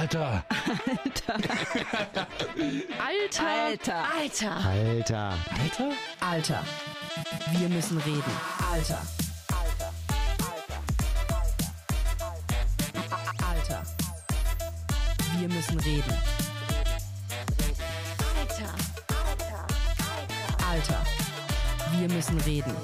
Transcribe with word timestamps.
Alter. 0.00 0.42
Alter. 0.98 1.34
Alter. 2.98 3.94
Alter. 4.16 4.48
Alter. 4.64 5.34
Alter? 5.60 5.92
Alter. 6.20 6.64
Wir 7.52 7.68
müssen 7.68 7.98
reden. 7.98 8.32
Alter. 8.72 9.02
Alter. 13.46 13.82
Wir 15.38 15.48
müssen 15.48 15.80
reden. 15.80 16.14
Alter. 18.40 18.72
Alter. 20.66 21.00
Wir 21.92 22.08
müssen 22.08 22.40
reden. 22.40 22.74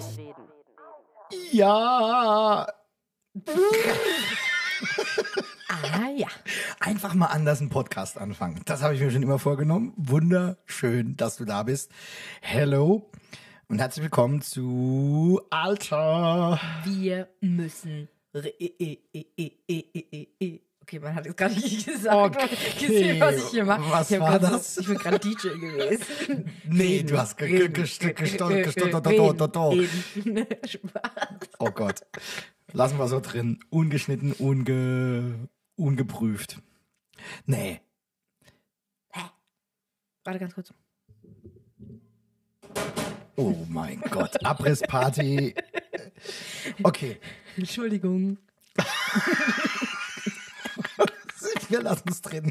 Ja, 1.50 2.66
Ah 5.96 6.08
ja. 6.08 6.28
Einfach 6.86 7.14
mal 7.14 7.26
anders 7.26 7.60
einen 7.60 7.68
Podcast 7.70 8.16
anfangen. 8.16 8.60
Das 8.64 8.80
habe 8.82 8.94
ich 8.94 9.00
mir 9.00 9.10
schon 9.10 9.22
immer 9.22 9.40
vorgenommen. 9.40 9.92
Wunderschön, 9.96 11.16
dass 11.16 11.36
du 11.36 11.44
da 11.44 11.64
bist. 11.64 11.90
Hello 12.40 13.10
und 13.68 13.80
herzlich 13.80 14.04
willkommen 14.04 14.40
zu 14.40 15.40
Alter. 15.50 16.60
Wir 16.84 17.28
müssen. 17.40 18.08
Okay, 20.82 21.00
man 21.00 21.16
hat 21.16 21.26
jetzt 21.26 21.36
gerade 21.36 21.54
nicht 21.54 21.86
gesagt. 21.88 22.36
Okay. 22.36 22.48
Gesehen, 22.78 23.18
was 23.20 23.36
ich 23.38 23.48
hier 23.50 23.64
mache. 23.64 23.90
Was 23.90 24.08
ich 24.12 24.20
war 24.20 24.38
das? 24.38 24.76
So, 24.76 24.82
ich 24.82 24.86
bin 24.86 24.98
gerade 24.98 25.18
DJ 25.18 25.48
gewesen. 25.48 26.50
Nee, 26.68 27.02
du 27.02 27.18
hast 27.18 27.36
ge- 27.36 27.48
ge- 27.48 27.66
gest- 27.68 28.14
gestottert. 28.14 28.76
Oh 31.58 31.70
Gott. 31.72 32.02
Lassen 32.72 32.98
wir 32.98 33.08
so 33.08 33.18
drin. 33.18 33.58
Ungeschnitten, 33.70 34.32
unge, 34.34 35.48
ungeprüft. 35.74 36.62
Nee. 37.46 37.80
Warte 40.26 40.40
ganz 40.40 40.54
kurz. 40.54 40.74
Oh 43.36 43.54
mein 43.68 44.00
Gott. 44.10 44.44
Abrissparty. 44.44 45.54
Okay. 46.82 47.20
Entschuldigung. 47.56 48.38
Wir 51.68 51.82
lassen 51.82 52.08
es 52.08 52.22
drin. 52.22 52.50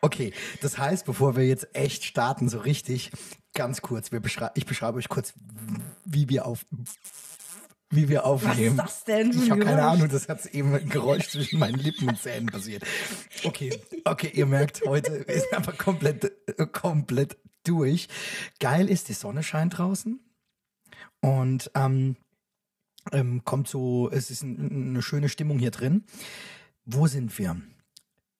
Okay, 0.00 0.34
das 0.60 0.76
heißt, 0.76 1.06
bevor 1.06 1.36
wir 1.36 1.46
jetzt 1.46 1.74
echt 1.74 2.04
starten, 2.04 2.48
so 2.48 2.58
richtig, 2.58 3.10
ganz 3.54 3.80
kurz, 3.80 4.10
beschrei 4.10 4.50
ich 4.54 4.66
beschreibe 4.66 4.98
euch 4.98 5.08
kurz, 5.08 5.32
wie 6.04 6.28
wir 6.28 6.46
auf 6.46 6.66
wie 7.90 8.08
wir 8.08 8.18
Was 8.18 8.24
aufnehmen. 8.24 8.78
ist 8.78 8.84
das 8.84 9.04
denn? 9.04 9.30
Ich 9.30 9.50
habe 9.50 9.64
keine? 9.64 9.82
Ahnung, 9.82 10.08
das 10.08 10.28
hat 10.28 10.44
eben 10.46 10.74
ein 10.74 10.88
Geräusch 10.88 11.28
zwischen 11.30 11.58
meinen 11.58 11.78
Lippen 11.78 12.08
und 12.08 12.20
Zähnen 12.20 12.46
passiert. 12.46 12.84
Okay, 13.44 13.78
okay, 14.04 14.30
ihr 14.34 14.46
merkt, 14.46 14.82
heute 14.86 15.12
ist 15.12 15.52
einfach 15.54 15.76
komplett, 15.78 16.24
äh, 16.46 16.66
komplett 16.66 17.38
durch. 17.64 18.08
Geil 18.60 18.88
ist, 18.90 19.08
die 19.08 19.14
Sonne 19.14 19.42
scheint 19.42 19.78
draußen 19.78 20.20
und 21.20 21.70
ähm, 21.74 22.16
ähm, 23.12 23.42
kommt 23.44 23.68
so, 23.68 24.10
es 24.10 24.30
ist 24.30 24.42
ein, 24.42 24.90
eine 24.90 25.02
schöne 25.02 25.28
Stimmung 25.28 25.58
hier 25.58 25.70
drin. 25.70 26.04
Wo 26.84 27.06
sind 27.06 27.38
wir? 27.38 27.60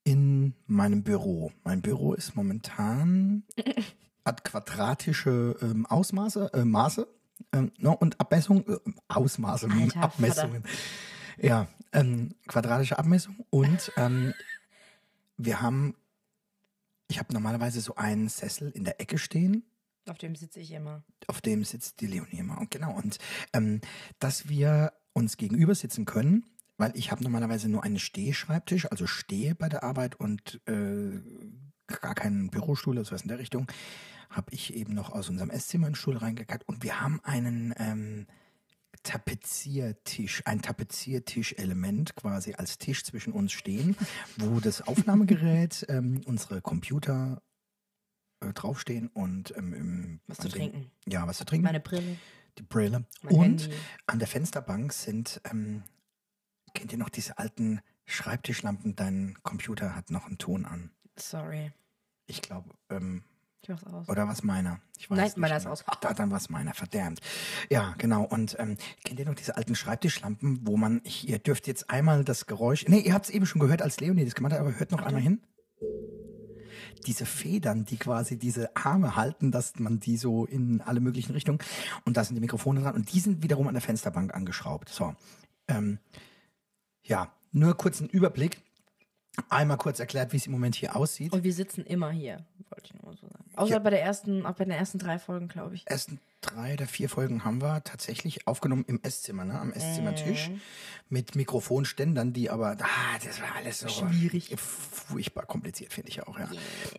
In 0.04 0.54
meinem 0.66 1.02
Büro. 1.02 1.52
Mein 1.64 1.82
Büro 1.82 2.14
ist 2.14 2.34
momentan, 2.34 3.44
hat 4.24 4.44
quadratische 4.44 5.56
ähm, 5.60 5.86
Ausmaße, 5.86 6.50
äh, 6.54 6.64
Maße 6.64 7.06
ähm, 7.52 7.72
no, 7.78 7.92
und 7.92 8.20
Abmessung, 8.20 8.66
äh, 8.68 8.78
Ausmaße, 9.08 9.68
Alter, 9.70 10.02
Abmessungen. 10.02 10.64
Ja, 11.40 11.68
ähm, 11.92 12.34
quadratische 12.46 12.98
Abmessung 12.98 13.44
und 13.50 13.92
ähm, 13.96 14.34
wir 15.36 15.62
haben, 15.62 15.94
ich 17.08 17.18
habe 17.18 17.32
normalerweise 17.32 17.80
so 17.80 17.94
einen 17.94 18.28
Sessel 18.28 18.70
in 18.70 18.84
der 18.84 19.00
Ecke 19.00 19.18
stehen 19.18 19.64
Auf 20.08 20.18
dem 20.18 20.34
sitze 20.34 20.60
ich 20.60 20.72
immer. 20.72 21.04
auf 21.28 21.40
dem 21.40 21.64
sitzt 21.64 22.00
die 22.00 22.06
Leonie 22.06 22.40
immer. 22.40 22.58
Und 22.58 22.70
genau, 22.70 22.92
und 22.92 23.18
ähm, 23.52 23.80
dass 24.18 24.48
wir 24.48 24.92
uns 25.12 25.36
gegenüber 25.36 25.74
sitzen 25.74 26.04
können, 26.04 26.44
weil 26.76 26.92
ich 26.94 27.10
habe 27.10 27.22
normalerweise 27.22 27.68
nur 27.68 27.84
einen 27.84 27.98
Stehschreibtisch, 27.98 28.90
also 28.90 29.06
stehe 29.06 29.54
bei 29.54 29.68
der 29.68 29.82
Arbeit 29.82 30.16
und 30.16 30.60
äh, 30.66 31.20
gar 31.86 32.14
keinen 32.14 32.50
Bürostuhl 32.50 32.96
oder 32.96 33.04
sowas 33.04 33.22
in 33.22 33.28
der 33.28 33.38
Richtung, 33.38 33.66
habe 34.30 34.52
ich 34.52 34.74
eben 34.74 34.94
noch 34.94 35.10
aus 35.10 35.28
unserem 35.28 35.50
Esszimmer 35.50 35.86
einen 35.86 35.94
Stuhl 35.94 36.16
reingekackt 36.16 36.68
und 36.68 36.82
wir 36.82 37.00
haben 37.00 37.20
einen 37.24 37.74
ähm, 37.78 38.26
Tapeziertisch, 39.02 40.42
ein 40.44 40.60
Tapeziertisch-Element 40.60 42.16
quasi 42.16 42.54
als 42.54 42.78
Tisch 42.78 43.04
zwischen 43.04 43.32
uns 43.32 43.52
stehen, 43.52 43.96
wo 44.36 44.60
das 44.60 44.82
Aufnahmegerät, 44.88 45.86
ähm, 45.88 46.20
unsere 46.26 46.60
Computer 46.60 47.40
äh, 48.40 48.52
draufstehen 48.52 49.08
und 49.08 49.54
ähm, 49.56 50.20
Was 50.26 50.38
zu 50.38 50.48
trinken. 50.48 50.90
Ja, 51.06 51.26
was 51.26 51.38
zu 51.38 51.44
trinken. 51.44 51.64
Meine 51.64 51.80
Brille. 51.80 52.16
die 52.58 52.62
Brille. 52.62 53.04
Mein 53.22 53.34
und 53.34 53.62
Handy. 53.62 53.76
an 54.06 54.18
der 54.18 54.28
Fensterbank 54.28 54.92
sind, 54.92 55.40
ähm, 55.50 55.84
kennt 56.74 56.92
ihr 56.92 56.98
noch 56.98 57.08
diese 57.08 57.38
alten 57.38 57.80
Schreibtischlampen? 58.04 58.96
Dein 58.96 59.38
Computer 59.42 59.94
hat 59.94 60.10
noch 60.10 60.26
einen 60.26 60.38
Ton 60.38 60.64
an. 60.64 60.90
Sorry. 61.16 61.72
Ich 62.26 62.42
glaube, 62.42 62.70
ähm, 62.90 63.24
Ich 63.62 63.68
mach's 63.68 63.84
aus. 63.84 64.08
oder 64.08 64.28
was 64.28 64.42
meiner? 64.42 64.80
Ich 64.98 65.10
weiß 65.10 65.16
Nein, 65.16 65.26
nicht 65.26 65.36
meiner 65.36 65.56
ist 65.56 65.66
aus. 65.66 65.84
Da, 66.00 66.14
dann 66.14 66.30
was 66.30 66.48
meiner, 66.48 66.74
verdammt. 66.74 67.20
Ja, 67.70 67.94
genau. 67.98 68.22
Und 68.24 68.56
ähm, 68.58 68.76
kennt 69.04 69.18
ihr 69.18 69.26
noch 69.26 69.34
diese 69.34 69.56
alten 69.56 69.74
Schreibtischlampen, 69.74 70.66
wo 70.66 70.76
man, 70.76 71.00
ich, 71.04 71.28
ihr 71.28 71.38
dürft 71.38 71.66
jetzt 71.66 71.90
einmal 71.90 72.24
das 72.24 72.46
Geräusch, 72.46 72.86
nee, 72.88 73.00
ihr 73.00 73.14
habt 73.14 73.26
es 73.26 73.30
eben 73.30 73.46
schon 73.46 73.60
gehört, 73.60 73.82
als 73.82 74.00
Leonie 74.00 74.24
das 74.24 74.34
gemacht 74.34 74.52
hat, 74.52 74.60
aber 74.60 74.78
hört 74.78 74.92
noch 74.92 75.02
einmal 75.02 75.22
hin. 75.22 75.40
Diese 77.06 77.26
Federn, 77.26 77.84
die 77.84 77.96
quasi 77.96 78.38
diese 78.38 78.74
Arme 78.76 79.16
halten, 79.16 79.50
dass 79.50 79.78
man 79.78 80.00
die 80.00 80.16
so 80.16 80.46
in 80.46 80.80
alle 80.80 81.00
möglichen 81.00 81.32
Richtungen, 81.32 81.58
und 82.04 82.16
da 82.16 82.24
sind 82.24 82.34
die 82.34 82.40
Mikrofone 82.40 82.80
dran, 82.80 82.94
und 82.94 83.12
die 83.12 83.20
sind 83.20 83.42
wiederum 83.42 83.68
an 83.68 83.74
der 83.74 83.82
Fensterbank 83.82 84.34
angeschraubt. 84.34 84.88
So, 84.88 85.14
ähm, 85.68 85.98
ja, 87.02 87.32
nur 87.52 87.76
kurz 87.76 88.00
einen 88.00 88.10
Überblick. 88.10 88.60
Einmal 89.48 89.76
kurz 89.76 90.00
erklärt, 90.00 90.32
wie 90.32 90.36
es 90.36 90.46
im 90.46 90.52
Moment 90.52 90.74
hier 90.74 90.96
aussieht. 90.96 91.32
Und 91.32 91.44
wir 91.44 91.52
sitzen 91.52 91.84
immer 91.84 92.10
hier, 92.10 92.44
wollte 92.70 92.86
ich 92.86 93.02
nur 93.02 93.14
so 93.16 93.28
sagen. 93.28 93.37
Außer 93.58 93.72
Ja. 93.74 93.78
bei 93.80 93.90
der 93.90 94.02
ersten, 94.02 94.46
auch 94.46 94.54
bei 94.54 94.64
den 94.64 94.72
ersten 94.72 94.98
drei 94.98 95.18
Folgen, 95.18 95.48
glaube 95.48 95.74
ich. 95.74 95.86
ersten 95.86 96.20
drei 96.40 96.74
oder 96.74 96.86
vier 96.86 97.08
Folgen 97.08 97.44
haben 97.44 97.60
wir 97.60 97.82
tatsächlich 97.82 98.46
aufgenommen 98.46 98.84
im 98.86 99.00
Esszimmer, 99.02 99.44
ne? 99.44 99.58
am 99.58 99.72
Esszimmertisch 99.72 100.50
mit 101.08 101.34
Mikrofonständern, 101.34 102.32
die 102.32 102.50
aber, 102.50 102.76
ah, 102.80 103.18
das 103.24 103.40
war 103.40 103.56
alles 103.56 103.80
so 103.80 103.88
Schwierig. 103.88 104.54
furchtbar 104.58 105.46
kompliziert, 105.46 105.92
finde 105.92 106.10
ich 106.10 106.22
auch, 106.22 106.38
ja. 106.38 106.48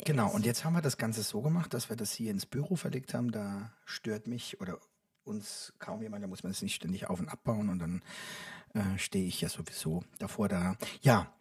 Genau, 0.06 0.30
und 0.32 0.46
jetzt 0.46 0.66
haben 0.66 0.74
wir 0.74 0.82
das 0.82 0.98
Ganze 0.98 1.24
so 1.24 1.42
gemacht, 1.42 1.74
dass 1.74 1.90
wir 1.90 1.96
das 1.96 2.12
hier 2.12 2.32
ins 2.32 2.46
Büro 2.46 2.76
verlegt 2.76 3.14
haben, 3.14 3.32
da 3.32 3.72
stört 3.86 4.28
mich 4.28 4.60
oder 4.60 4.78
uns 5.24 5.74
kaum 5.80 6.02
jemand, 6.02 6.24
da 6.24 6.28
muss 6.28 6.44
man 6.44 6.52
es 6.52 6.62
nicht 6.62 6.76
ständig 6.76 7.08
auf 7.10 7.20
und 7.20 7.30
abbauen 7.30 7.70
und 7.70 7.80
dann 7.80 8.02
äh, 8.74 8.98
stehe 8.98 9.26
ich 9.28 9.40
ja 9.42 9.48
sowieso 9.50 10.04
davor 10.18 10.50
da. 10.50 10.76
Ja, 11.02 11.32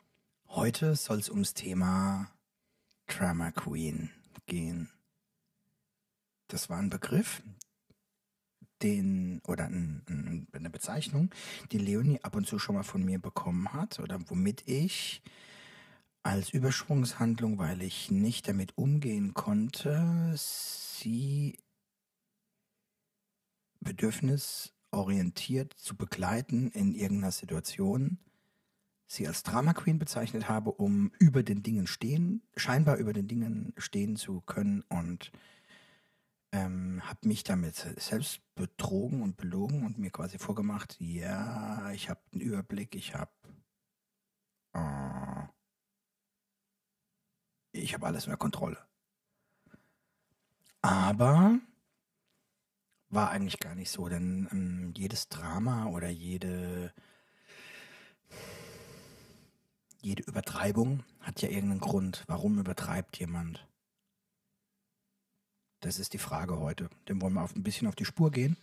heute 0.48 0.94
soll 0.94 1.18
es 1.18 1.30
ums 1.30 1.54
Thema 1.54 2.30
Drama 3.06 3.50
Queen 3.50 4.10
gehen. 4.46 4.90
Das 6.48 6.70
war 6.70 6.78
ein 6.78 6.90
Begriff, 6.90 7.42
den 8.82 9.40
oder 9.46 9.66
ein, 9.66 10.02
ein, 10.08 10.46
eine 10.52 10.70
Bezeichnung, 10.70 11.30
die 11.72 11.78
Leonie 11.78 12.20
ab 12.22 12.36
und 12.36 12.46
zu 12.46 12.58
schon 12.58 12.74
mal 12.74 12.84
von 12.84 13.04
mir 13.04 13.18
bekommen 13.18 13.72
hat 13.72 13.98
oder 14.00 14.18
womit 14.28 14.66
ich 14.66 15.22
als 16.22 16.50
Übersprungshandlung, 16.50 17.58
weil 17.58 17.82
ich 17.82 18.10
nicht 18.10 18.48
damit 18.48 18.76
umgehen 18.76 19.34
konnte, 19.34 20.32
sie 20.36 21.58
bedürfnisorientiert 23.80 25.74
zu 25.74 25.96
begleiten 25.96 26.70
in 26.70 26.94
irgendeiner 26.94 27.32
Situation, 27.32 28.18
sie 29.06 29.26
als 29.26 29.42
Drama 29.42 29.72
Queen 29.72 29.98
bezeichnet 29.98 30.48
habe, 30.48 30.72
um 30.72 31.12
über 31.18 31.42
den 31.42 31.62
Dingen 31.62 31.86
stehen, 31.86 32.42
scheinbar 32.56 32.96
über 32.96 33.12
den 33.12 33.28
Dingen 33.28 33.72
stehen 33.78 34.16
zu 34.16 34.40
können 34.42 34.82
und 34.88 35.32
ähm, 36.52 37.02
habe 37.04 37.28
mich 37.28 37.44
damit 37.44 37.76
selbst 37.76 38.40
betrogen 38.54 39.22
und 39.22 39.36
belogen 39.36 39.84
und 39.84 39.98
mir 39.98 40.10
quasi 40.10 40.38
vorgemacht, 40.38 40.96
ja, 41.00 41.90
ich 41.92 42.08
habe 42.08 42.20
einen 42.32 42.40
Überblick, 42.40 42.94
ich 42.94 43.14
habe 43.14 43.32
äh, 44.74 45.48
ich 47.72 47.94
habe 47.94 48.06
alles 48.06 48.26
unter 48.26 48.36
Kontrolle. 48.38 48.78
Aber 50.80 51.58
war 53.10 53.30
eigentlich 53.30 53.58
gar 53.58 53.74
nicht 53.74 53.90
so, 53.90 54.08
denn 54.08 54.48
ähm, 54.52 54.92
jedes 54.96 55.28
Drama 55.28 55.86
oder 55.86 56.08
jede 56.08 56.92
jede 60.00 60.22
Übertreibung 60.22 61.04
hat 61.20 61.42
ja 61.42 61.48
irgendeinen 61.48 61.80
Grund. 61.80 62.24
Warum 62.28 62.58
übertreibt 62.58 63.18
jemand? 63.18 63.66
Das 65.80 65.98
ist 65.98 66.12
die 66.12 66.18
Frage 66.18 66.58
heute. 66.58 66.88
Dem 67.08 67.20
wollen 67.22 67.34
wir 67.34 67.42
auf, 67.42 67.54
ein 67.54 67.62
bisschen 67.62 67.88
auf 67.88 67.94
die 67.94 68.04
Spur 68.04 68.30
gehen. 68.30 68.56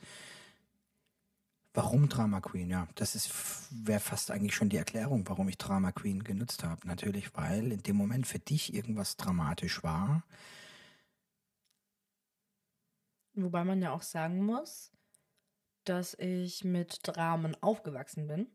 Warum 1.74 2.08
Drama 2.08 2.40
Queen? 2.40 2.70
Ja, 2.70 2.88
das 2.96 3.16
ist 3.16 3.32
wäre 3.72 4.00
fast 4.00 4.32
eigentlich 4.32 4.56
schon 4.56 4.70
die 4.70 4.78
Erklärung, 4.78 5.28
warum 5.28 5.50
ich 5.50 5.58
Drama 5.58 5.92
Queen 5.92 6.24
genutzt 6.24 6.64
habe. 6.64 6.88
Natürlich, 6.88 7.36
weil 7.36 7.72
in 7.72 7.84
dem 7.84 7.98
Moment 7.98 8.28
für 8.28 8.40
dich 8.40 8.74
irgendwas 8.74 9.18
dramatisch 9.18 9.84
war. 9.84 10.24
Wobei 13.34 13.66
man 13.66 13.82
ja 13.82 13.92
auch 13.92 14.04
sagen 14.04 14.46
muss, 14.46 14.92
dass 15.84 16.14
ich 16.18 16.64
mit 16.64 17.00
Dramen 17.04 17.56
aufgewachsen 17.62 18.28
bin. 18.28 18.48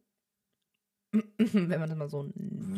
Wenn 1.37 1.81
man 1.81 1.89
das 1.89 1.99
mal 1.99 2.09
so 2.09 2.25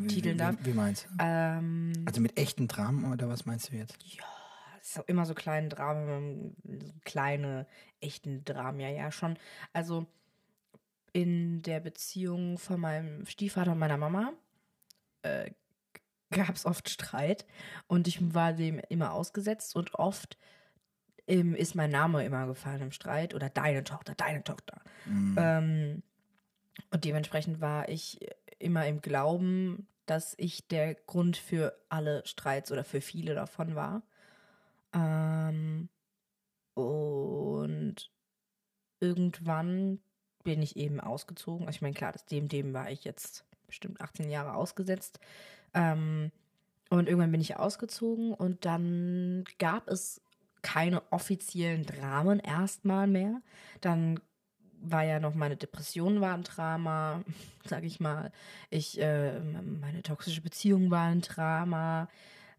titeln 0.08 0.38
darf. 0.38 0.56
Wie, 0.60 0.66
wie 0.66 0.74
meinst 0.74 1.04
du? 1.04 1.08
Ähm, 1.20 1.92
also 2.06 2.20
mit 2.20 2.36
echten 2.36 2.66
Dramen 2.66 3.12
oder 3.12 3.28
was 3.28 3.46
meinst 3.46 3.70
du 3.70 3.76
jetzt? 3.76 3.96
Ja, 4.02 4.24
ist 4.82 4.98
auch 4.98 5.08
immer 5.08 5.26
so 5.26 5.34
kleine 5.34 5.68
Dramen, 5.68 6.56
so 6.64 6.92
kleine, 7.04 7.66
echten 8.00 8.44
Dramen, 8.44 8.80
ja, 8.80 8.88
ja, 8.88 9.10
schon. 9.12 9.38
Also 9.72 10.06
in 11.12 11.62
der 11.62 11.80
Beziehung 11.80 12.58
von 12.58 12.80
meinem 12.80 13.26
Stiefvater 13.26 13.72
und 13.72 13.78
meiner 13.78 13.96
Mama 13.96 14.32
äh, 15.22 15.50
gab 16.30 16.54
es 16.54 16.66
oft 16.66 16.88
Streit 16.88 17.46
und 17.86 18.08
ich 18.08 18.34
war 18.34 18.54
dem 18.54 18.80
immer 18.88 19.12
ausgesetzt 19.12 19.76
und 19.76 19.94
oft 19.94 20.38
ähm, 21.26 21.54
ist 21.54 21.74
mein 21.74 21.90
Name 21.90 22.24
immer 22.24 22.46
gefallen 22.46 22.82
im 22.82 22.92
Streit 22.92 23.34
oder 23.34 23.50
deine 23.50 23.84
Tochter, 23.84 24.14
deine 24.14 24.42
Tochter. 24.42 24.80
Mhm. 25.04 25.36
Ähm, 25.38 26.02
und 26.90 27.04
dementsprechend 27.04 27.60
war 27.60 27.88
ich 27.88 28.18
immer 28.58 28.86
im 28.86 29.02
Glauben, 29.02 29.86
dass 30.06 30.34
ich 30.38 30.66
der 30.68 30.94
Grund 30.94 31.36
für 31.36 31.78
alle 31.88 32.26
Streits 32.26 32.72
oder 32.72 32.84
für 32.84 33.00
viele 33.00 33.34
davon 33.34 33.74
war. 33.74 34.02
Ähm, 34.92 35.88
und 36.74 38.10
irgendwann 39.00 40.00
bin 40.44 40.62
ich 40.62 40.76
eben 40.76 41.00
ausgezogen. 41.00 41.66
Also 41.66 41.76
ich 41.76 41.82
meine, 41.82 41.94
klar, 41.94 42.12
das 42.12 42.26
dem, 42.26 42.48
dem 42.48 42.72
war 42.72 42.90
ich 42.90 43.04
jetzt 43.04 43.44
bestimmt 43.66 44.00
18 44.00 44.30
Jahre 44.30 44.54
ausgesetzt. 44.54 45.18
Ähm, 45.74 46.30
und 46.90 47.08
irgendwann 47.08 47.32
bin 47.32 47.40
ich 47.40 47.56
ausgezogen 47.56 48.34
und 48.34 48.64
dann 48.66 49.44
gab 49.58 49.88
es 49.88 50.20
keine 50.60 51.02
offiziellen 51.10 51.84
Dramen 51.84 52.38
erstmal 52.38 53.06
mehr. 53.06 53.40
Dann 53.80 54.20
war 54.82 55.04
ja 55.04 55.20
noch 55.20 55.34
meine 55.34 55.56
Depression 55.56 56.20
war 56.20 56.34
ein 56.34 56.42
Drama, 56.42 57.22
sag 57.64 57.84
ich 57.84 58.00
mal. 58.00 58.32
Ich, 58.70 59.00
äh, 59.00 59.40
meine 59.40 60.02
toxische 60.02 60.42
Beziehung 60.42 60.90
war 60.90 61.06
ein 61.06 61.22
Drama. 61.22 62.08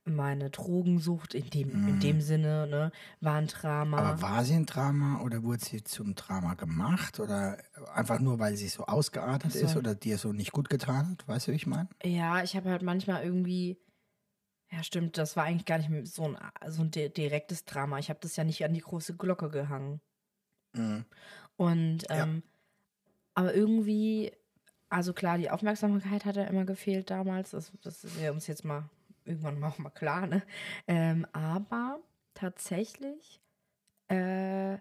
Meine 0.06 0.50
Drogensucht 0.50 1.34
in 1.34 1.50
dem, 1.50 1.88
in 1.88 2.00
dem 2.02 2.20
Sinne, 2.20 2.68
ne, 2.68 2.92
war 3.22 3.36
ein 3.36 3.48
Drama. 3.48 3.98
Aber 4.00 4.22
war 4.22 4.44
sie 4.44 4.54
ein 4.56 4.66
Drama 4.66 5.22
oder 5.22 5.44
wurde 5.44 5.64
sie 5.64 5.82
zum 5.82 6.14
Drama 6.16 6.56
gemacht? 6.56 7.22
Oder 7.22 7.58
einfach 7.94 8.20
nur, 8.20 8.38
weil 8.38 8.58
sie 8.58 8.68
so 8.68 8.86
ausgeartet 8.86 9.54
so. 9.54 9.60
ist 9.60 9.78
oder 9.78 9.96
dir 9.96 10.18
so 10.18 10.34
nicht 10.34 10.52
gut 10.52 10.70
getan 10.70 11.12
hat? 11.12 11.28
Weißt 11.28 11.48
du, 11.48 11.52
wie 11.54 11.56
ich 11.56 11.68
meine? 11.68 11.88
Ja, 12.04 12.44
ich 12.44 12.56
habe 12.58 12.70
halt 12.70 12.82
manchmal 12.82 13.24
irgendwie. 13.24 13.78
Ja, 14.72 14.84
stimmt, 14.84 15.18
das 15.18 15.38
war 15.38 15.46
eigentlich 15.46 15.66
gar 15.66 15.78
nicht 15.78 16.14
so 16.14 16.24
ein, 16.28 16.38
so 16.68 16.82
ein 16.82 16.92
di- 16.92 17.10
direktes 17.14 17.64
Drama. 17.64 17.98
Ich 18.00 18.10
habe 18.10 18.20
das 18.22 18.36
ja 18.36 18.44
nicht 18.44 18.66
an 18.66 18.74
die 18.74 18.82
große 18.82 19.16
Glocke 19.16 19.50
gehangen. 19.50 20.02
Mhm. 20.74 21.06
Und, 21.56 22.04
Ja. 22.10 22.24
ähm, 22.24 22.44
aber 23.36 23.54
irgendwie, 23.54 24.32
also 24.90 25.14
klar, 25.14 25.38
die 25.38 25.50
Aufmerksamkeit 25.50 26.26
hat 26.26 26.36
ja 26.36 26.44
immer 26.44 26.66
gefehlt 26.66 27.10
damals. 27.10 27.52
Das, 27.52 27.72
das 27.84 28.04
ist 28.04 28.20
ja 28.20 28.32
uns 28.32 28.48
jetzt 28.48 28.66
mal 28.66 28.90
irgendwann 29.26 29.64
auch 29.64 29.78
mal 29.78 29.90
klar, 29.90 30.28
ne? 30.28 30.44
Ähm, 30.88 31.26
aber 31.34 32.00
tatsächlich, 32.34 33.42
äh, 34.08 34.78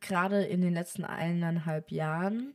gerade 0.00 0.44
in 0.44 0.60
den 0.60 0.74
letzten 0.74 1.04
eineinhalb 1.04 1.90
Jahren 1.90 2.54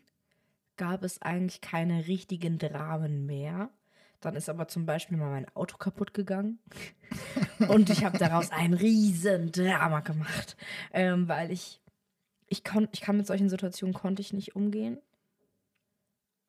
gab 0.78 1.04
es 1.04 1.22
eigentlich 1.22 1.62
keine 1.62 2.08
richtigen 2.08 2.58
Dramen 2.58 3.26
mehr. 3.26 3.70
Dann 4.22 4.36
ist 4.36 4.50
aber 4.50 4.68
zum 4.68 4.86
Beispiel 4.86 5.18
mal 5.18 5.30
mein 5.30 5.48
Auto 5.56 5.78
kaputt 5.78 6.14
gegangen. 6.14 6.60
Und 7.70 7.90
ich 7.90 8.04
habe 8.04 8.18
daraus 8.18 8.52
ein 8.52 8.74
riesen 8.74 9.52
Drama 9.52 10.00
gemacht, 10.00 10.58
ähm, 10.94 11.28
weil 11.28 11.52
ich, 11.52 11.80
ich, 12.48 12.64
kon, 12.64 12.88
ich 12.92 13.02
kann 13.02 13.18
mit 13.18 13.28
solchen 13.28 13.50
Situationen 13.50 13.94
konnte 13.94 14.22
ich 14.22 14.34
nicht 14.34 14.56
umgehen. 14.56 15.00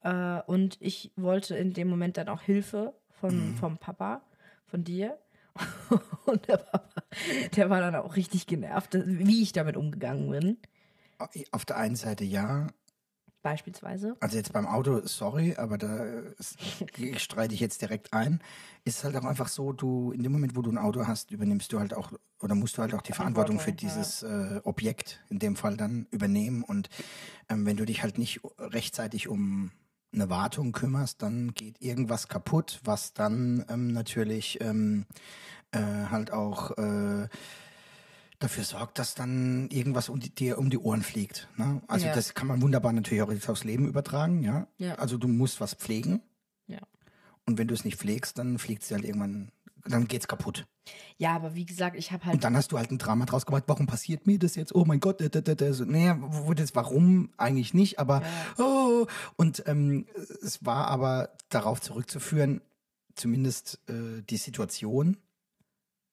Äh, 0.01 0.41
und 0.47 0.79
ich 0.81 1.13
wollte 1.17 1.57
in 1.57 1.73
dem 1.73 1.89
Moment 1.89 2.17
dann 2.17 2.29
auch 2.29 2.41
Hilfe 2.41 2.95
von, 3.21 3.57
vom 3.57 3.79
Papa, 3.79 4.23
von 4.67 4.85
dir. 4.85 5.19
Und 6.27 6.47
der 6.49 6.59
Papa, 6.59 7.03
der 7.55 7.71
war 7.71 7.81
dann 7.81 7.95
auch 7.95 8.17
richtig 8.17 8.47
genervt, 8.47 8.95
wie 8.95 9.43
ich 9.43 9.53
damit 9.53 9.77
umgegangen 9.77 10.31
bin. 10.31 10.59
Auf 11.51 11.65
der 11.65 11.79
einen 11.79 11.97
Seite 11.97 12.25
ja, 12.25 12.69
Beispielsweise. 13.47 14.17
Also 14.19 14.37
jetzt 14.37 14.53
beim 14.53 14.67
Auto, 14.67 15.03
sorry, 15.07 15.55
aber 15.57 15.79
da 15.79 16.05
streite 17.17 17.55
ich 17.55 17.61
jetzt 17.61 17.81
direkt 17.81 18.13
ein. 18.13 18.41
Ist 18.85 19.05
halt 19.05 19.15
auch 19.15 19.25
einfach 19.25 19.47
so, 19.47 19.73
du 19.73 20.11
in 20.11 20.25
dem 20.25 20.33
Moment, 20.33 20.57
wo 20.57 20.63
du 20.63 20.73
ein 20.73 20.79
Auto 20.79 21.07
hast, 21.07 21.31
übernimmst 21.31 21.73
du 21.73 21.79
halt 21.79 21.95
auch 21.95 22.11
oder 22.41 22.57
musst 22.57 22.77
du 22.77 22.83
halt 22.83 22.93
auch 22.93 23.03
die 23.03 23.13
Verantwortung 23.13 23.61
für 23.61 23.73
dieses 23.73 24.25
äh, 24.25 24.61
Objekt 24.65 25.21
in 25.31 25.39
dem 25.39 25.55
Fall 25.55 25.77
dann 25.77 26.09
übernehmen. 26.11 26.65
Und 26.65 26.91
ähm, 27.49 27.65
wenn 27.67 27.77
du 27.77 27.85
dich 27.85 28.03
halt 28.03 28.19
nicht 28.19 28.41
rechtzeitig 28.59 29.29
um 29.29 29.71
eine 30.17 30.29
Wartung 30.31 30.73
kümmerst, 30.73 31.23
dann 31.23 31.55
geht 31.55 31.81
irgendwas 31.81 32.27
kaputt, 32.29 32.81
was 32.85 33.13
dann 33.15 33.65
ähm, 33.69 33.93
natürlich 33.93 34.61
ähm, 34.61 35.07
äh, 35.71 35.79
halt 36.11 36.33
auch 36.33 36.77
äh, 36.77 37.29
dafür 38.39 38.65
sorgt, 38.65 38.99
dass 38.99 39.15
dann 39.15 39.69
irgendwas 39.71 40.09
um 40.09 40.21
die, 40.21 40.31
dir 40.35 40.59
um 40.59 40.69
die 40.71 40.79
Ohren 40.79 41.03
fliegt. 41.03 41.49
Ne? 41.57 41.81
Also 41.87 42.07
Ja. 42.07 42.15
das 42.15 42.35
kann 42.35 42.47
man 42.49 42.61
wunderbar 42.61 42.93
natürlich 42.93 43.23
auch 43.23 43.31
jetzt 43.33 43.49
aufs 43.49 43.65
Leben 43.65 43.87
übertragen, 43.89 44.43
ja. 44.43 44.67
Ja. 44.79 44.97
Also 44.97 45.17
du 45.19 45.29
musst 45.29 45.61
was 45.61 45.75
pflegen 45.75 46.21
Ja. 46.67 46.81
und 47.47 47.57
wenn 47.59 47.69
du 47.69 47.75
es 47.75 47.85
nicht 47.85 47.99
pflegst, 47.99 48.37
dann 48.39 48.59
fliegt 48.59 48.83
es 48.83 48.91
halt 48.91 49.05
irgendwann, 49.05 49.51
dann 49.89 50.09
geht's 50.09 50.29
kaputt. 50.29 50.67
Ja, 51.19 51.35
aber 51.35 51.55
wie 51.55 51.65
gesagt, 51.65 51.97
ich 51.97 52.13
habe 52.13 52.25
halt 52.25 52.35
Und 52.35 52.45
dann 52.45 52.57
hast 52.57 52.73
du 52.73 52.79
halt 52.79 52.91
ein 52.91 52.99
Drama 52.99 53.25
draus 53.25 53.47
gemacht, 53.47 53.65
warum 53.67 53.87
passiert 53.87 54.27
mir 54.27 54.39
das 54.39 54.55
jetzt? 54.55 54.75
Oh 54.75 54.85
mein 54.85 55.01
Gott, 55.01 55.21
da, 55.21 55.29
da, 55.29 55.55
da. 55.55 55.73
So, 55.73 55.85
naja, 55.85 56.17
wo 56.21 56.55
das 56.55 56.75
warum 56.75 57.31
eigentlich 57.37 57.75
nicht, 57.75 57.99
aber 57.99 58.23
oh, 58.59 59.07
und 59.37 59.65
ähm, 59.67 60.07
es 60.43 60.65
war 60.65 60.89
aber 60.89 61.31
darauf 61.49 61.81
zurückzuführen, 61.81 62.61
zumindest 63.15 63.81
äh, 63.89 64.23
die 64.23 64.37
Situation 64.37 65.17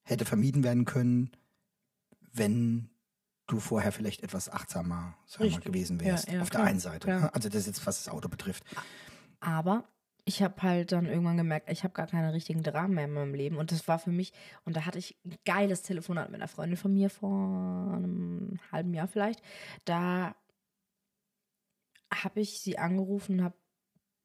hätte 0.03 0.25
vermieden 0.25 0.63
werden 0.63 0.85
können, 0.85 1.31
wenn 2.33 2.89
du 3.47 3.59
vorher 3.59 3.91
vielleicht 3.91 4.23
etwas 4.23 4.49
achtsamer 4.49 5.15
mal, 5.39 5.59
gewesen 5.59 5.99
wärst. 5.99 6.27
Ja, 6.27 6.35
ja, 6.35 6.41
auf 6.41 6.49
klar, 6.49 6.63
der 6.63 6.69
einen 6.71 6.79
Seite. 6.79 7.07
klar. 7.07 7.21
ne? 7.21 7.33
Also 7.33 7.49
das 7.49 7.61
ist 7.61 7.67
jetzt, 7.67 7.85
was 7.85 8.03
das 8.03 8.13
Auto 8.13 8.29
betrifft. 8.29 8.63
Aber 9.39 9.83
ich 10.25 10.41
habe 10.41 10.61
halt 10.61 10.91
dann 10.91 11.05
irgendwann 11.05 11.37
gemerkt, 11.37 11.69
ich 11.69 11.83
habe 11.83 11.93
gar 11.93 12.07
keine 12.07 12.33
richtigen 12.33 12.63
Dramen 12.63 12.93
mehr 12.95 13.05
in 13.05 13.13
meinem 13.13 13.33
Leben. 13.33 13.57
Und 13.57 13.71
das 13.71 13.87
war 13.87 13.99
für 13.99 14.11
mich, 14.11 14.31
und 14.63 14.77
da 14.77 14.85
hatte 14.85 14.99
ich 14.99 15.17
ein 15.25 15.35
geiles 15.45 15.81
Telefonat 15.81 16.29
mit 16.29 16.39
einer 16.39 16.47
Freundin 16.47 16.77
von 16.77 16.93
mir 16.93 17.09
vor 17.09 17.93
einem 17.93 18.59
halben 18.71 18.93
Jahr 18.93 19.07
vielleicht. 19.07 19.41
Da 19.85 20.35
habe 22.13 22.41
ich 22.41 22.59
sie 22.59 22.77
angerufen 22.77 23.39
und 23.39 23.45
habe 23.45 23.57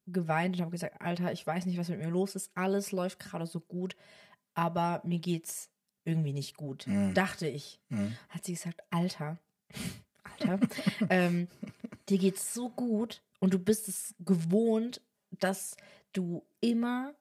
geweint 0.07 0.57
und 0.57 0.63
habe 0.63 0.71
gesagt, 0.71 1.01
Alter, 1.01 1.33
ich 1.33 1.47
weiß 1.47 1.67
nicht, 1.67 1.79
was 1.79 1.89
mit 1.89 1.99
mir 1.99 2.11
los 2.11 2.37
ist. 2.37 2.51
Alles 2.55 2.93
läuft 2.93 3.19
gerade 3.19 3.47
so 3.47 3.61
gut, 3.61 3.97
aber 4.55 5.03
mir 5.05 5.19
geht's 5.19 5.71
irgendwie 6.05 6.33
nicht 6.33 6.57
gut. 6.57 6.87
Mhm. 6.87 7.13
Dachte 7.15 7.49
ich. 7.49 7.81
Mhm. 7.89 8.17
Hat 8.29 8.45
sie 8.45 8.55
gesagt, 8.55 8.81
Alter, 8.91 9.39
Alter, 10.23 10.61
ähm, 11.11 11.49
dir 12.09 12.19
geht's 12.19 12.55
so 12.55 12.71
gut 12.71 13.23
und 13.41 13.53
du 13.53 13.59
bist 13.59 13.89
es 13.89 14.15
gewohnt, 14.21 15.01
dass 15.31 15.77
du 16.13 16.47
immer, 16.61 17.15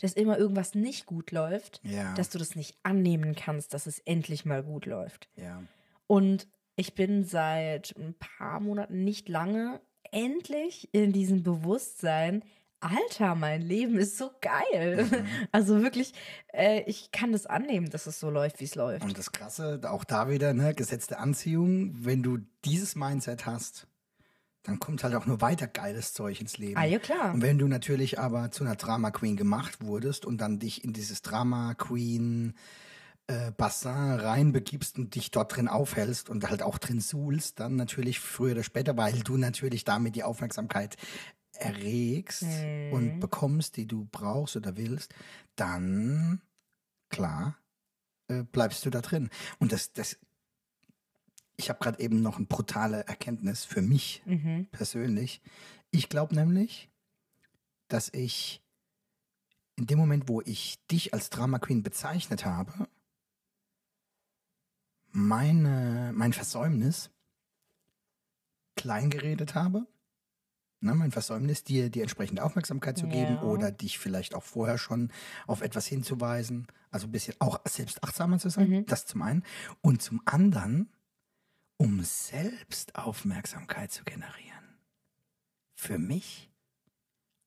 dass 0.00 0.14
immer 0.14 0.38
irgendwas 0.38 0.74
nicht 0.74 1.06
gut 1.06 1.30
läuft, 1.30 1.80
Ja. 1.84 2.14
dass 2.14 2.30
du 2.30 2.38
das 2.38 2.56
nicht 2.56 2.76
annehmen 2.82 3.34
kannst, 3.34 3.72
dass 3.74 3.86
es 3.86 3.98
endlich 4.00 4.44
mal 4.44 4.62
gut 4.62 4.86
läuft. 4.86 5.28
ja. 5.36 5.62
Und 6.06 6.46
ich 6.76 6.94
bin 6.94 7.24
seit 7.24 7.94
ein 7.96 8.14
paar 8.18 8.58
Monaten, 8.60 9.04
nicht 9.04 9.28
lange, 9.28 9.80
endlich 10.10 10.92
in 10.92 11.12
diesem 11.12 11.42
Bewusstsein, 11.42 12.42
Alter, 12.80 13.34
mein 13.36 13.62
Leben 13.62 13.96
ist 13.96 14.18
so 14.18 14.30
geil. 14.40 15.04
Mhm. 15.04 15.26
Also 15.52 15.82
wirklich, 15.82 16.12
äh, 16.52 16.82
ich 16.86 17.12
kann 17.12 17.30
das 17.32 17.46
annehmen, 17.46 17.88
dass 17.90 18.06
es 18.06 18.18
so 18.18 18.28
läuft, 18.28 18.58
wie 18.60 18.64
es 18.64 18.74
läuft. 18.74 19.04
Und 19.04 19.16
das 19.16 19.30
Krasse, 19.32 19.80
auch 19.84 20.02
da 20.04 20.28
wieder, 20.28 20.52
ne, 20.52 20.74
gesetzte 20.74 21.18
Anziehung, 21.18 21.94
wenn 22.04 22.22
du 22.24 22.38
dieses 22.64 22.96
Mindset 22.96 23.46
hast, 23.46 23.86
dann 24.64 24.78
kommt 24.78 25.02
halt 25.04 25.14
auch 25.14 25.26
nur 25.26 25.40
weiter 25.40 25.66
geiles 25.66 26.12
Zeug 26.14 26.40
ins 26.40 26.58
Leben. 26.58 26.76
Ah, 26.78 26.84
ja, 26.84 26.98
klar. 26.98 27.34
Und 27.34 27.42
wenn 27.42 27.58
du 27.58 27.66
natürlich 27.66 28.18
aber 28.18 28.50
zu 28.50 28.64
einer 28.64 28.76
Drama 28.76 29.10
Queen 29.10 29.36
gemacht 29.36 29.82
wurdest 29.84 30.24
und 30.24 30.38
dann 30.38 30.58
dich 30.58 30.84
in 30.84 30.92
dieses 30.92 31.22
Drama 31.22 31.74
Queen 31.74 32.54
äh, 33.26 33.50
Bassin 33.52 33.90
reinbegibst 34.20 34.98
und 34.98 35.14
dich 35.14 35.30
dort 35.30 35.56
drin 35.56 35.68
aufhältst 35.68 36.28
und 36.30 36.48
halt 36.48 36.62
auch 36.62 36.78
drin 36.78 37.00
suhlst, 37.00 37.58
dann 37.60 37.76
natürlich 37.76 38.20
früher 38.20 38.52
oder 38.52 38.62
später, 38.64 38.96
weil 38.96 39.20
du 39.20 39.36
natürlich 39.36 39.84
damit 39.84 40.14
die 40.16 40.24
Aufmerksamkeit 40.24 40.96
erregst 41.54 42.42
Mhm. 42.42 42.92
und 42.92 43.20
bekommst, 43.20 43.76
die 43.76 43.86
du 43.86 44.08
brauchst 44.10 44.56
oder 44.56 44.76
willst, 44.76 45.14
dann, 45.56 46.40
klar, 47.10 47.56
äh, 48.28 48.42
bleibst 48.42 48.84
du 48.86 48.90
da 48.90 49.00
drin. 49.00 49.28
Und 49.58 49.72
das, 49.72 49.92
das 49.92 50.18
ich 51.56 51.68
habe 51.70 51.78
gerade 51.80 52.00
eben 52.00 52.22
noch 52.22 52.36
eine 52.36 52.46
brutale 52.46 53.06
Erkenntnis 53.06 53.64
für 53.64 53.82
mich 53.82 54.22
Mhm. 54.26 54.66
persönlich. 54.72 55.40
Ich 55.90 56.08
glaube 56.08 56.34
nämlich, 56.34 56.90
dass 57.88 58.08
ich 58.12 58.62
in 59.76 59.86
dem 59.86 59.98
Moment, 59.98 60.28
wo 60.28 60.40
ich 60.42 60.84
dich 60.88 61.12
als 61.14 61.30
Drama 61.30 61.58
Queen 61.58 61.82
bezeichnet 61.82 62.44
habe, 62.44 62.88
meine, 65.10 66.12
mein 66.14 66.32
Versäumnis 66.32 67.10
klein 68.76 69.10
geredet 69.10 69.54
habe. 69.54 69.86
Ne, 70.80 70.94
mein 70.96 71.12
Versäumnis, 71.12 71.62
dir 71.62 71.90
die 71.90 72.00
entsprechende 72.00 72.42
Aufmerksamkeit 72.42 72.98
zu 72.98 73.06
geben 73.06 73.34
Ja. 73.34 73.42
oder 73.42 73.70
dich 73.70 73.98
vielleicht 74.00 74.34
auch 74.34 74.42
vorher 74.42 74.78
schon 74.78 75.12
auf 75.46 75.60
etwas 75.60 75.86
hinzuweisen. 75.86 76.66
Also 76.90 77.06
ein 77.06 77.12
bisschen 77.12 77.36
auch 77.38 77.60
selbst 77.68 78.02
achtsamer 78.02 78.38
zu 78.40 78.48
sein. 78.48 78.84
Das 78.86 79.06
zum 79.06 79.22
einen. 79.22 79.44
Und 79.80 80.02
zum 80.02 80.20
anderen, 80.24 80.90
um 81.82 82.00
selbst 82.04 82.94
Aufmerksamkeit 82.94 83.90
zu 83.90 84.04
generieren. 84.04 84.78
Für 85.74 85.98
mich 85.98 86.48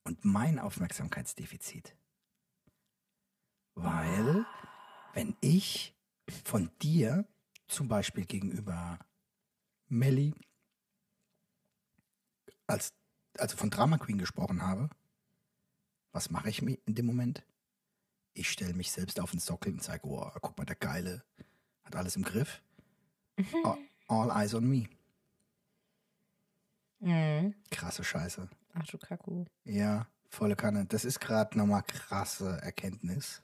und 0.03 0.25
mein 0.25 0.59
Aufmerksamkeitsdefizit. 0.59 1.95
Weil, 3.75 4.45
wenn 5.13 5.37
ich 5.39 5.95
von 6.43 6.69
dir 6.81 7.25
zum 7.69 7.87
Beispiel 7.87 8.25
gegenüber 8.25 8.99
Melly 9.87 10.35
als 12.67 12.93
also 13.37 13.55
von 13.55 13.69
Drama 13.69 13.97
Queen 13.97 14.17
gesprochen 14.17 14.63
habe, 14.63 14.89
was 16.11 16.29
mache 16.29 16.49
ich 16.49 16.61
in 16.61 16.95
dem 16.95 17.05
Moment? 17.05 17.45
Ich 18.33 18.51
stelle 18.51 18.73
mich 18.73 18.91
selbst 18.91 19.21
auf 19.21 19.31
den 19.31 19.39
Sockel 19.39 19.71
und 19.71 19.81
sage, 19.81 20.05
oh, 20.05 20.29
guck 20.41 20.57
mal, 20.57 20.65
der 20.65 20.75
Geile 20.75 21.23
hat 21.85 21.95
alles 21.95 22.17
im 22.17 22.23
Griff. 22.23 22.61
All, 23.63 23.77
all 24.07 24.31
eyes 24.31 24.53
on 24.53 24.67
me. 24.67 24.87
Mhm. 26.99 27.55
Krasse 27.69 28.03
Scheiße. 28.03 28.49
Ach 28.73 28.87
du 28.87 28.97
Kaku. 28.97 29.45
Ja, 29.63 30.07
volle 30.29 30.55
Kanne. 30.55 30.85
Das 30.85 31.05
ist 31.05 31.19
gerade 31.19 31.57
nochmal 31.57 31.83
krasse 31.83 32.59
Erkenntnis, 32.61 33.41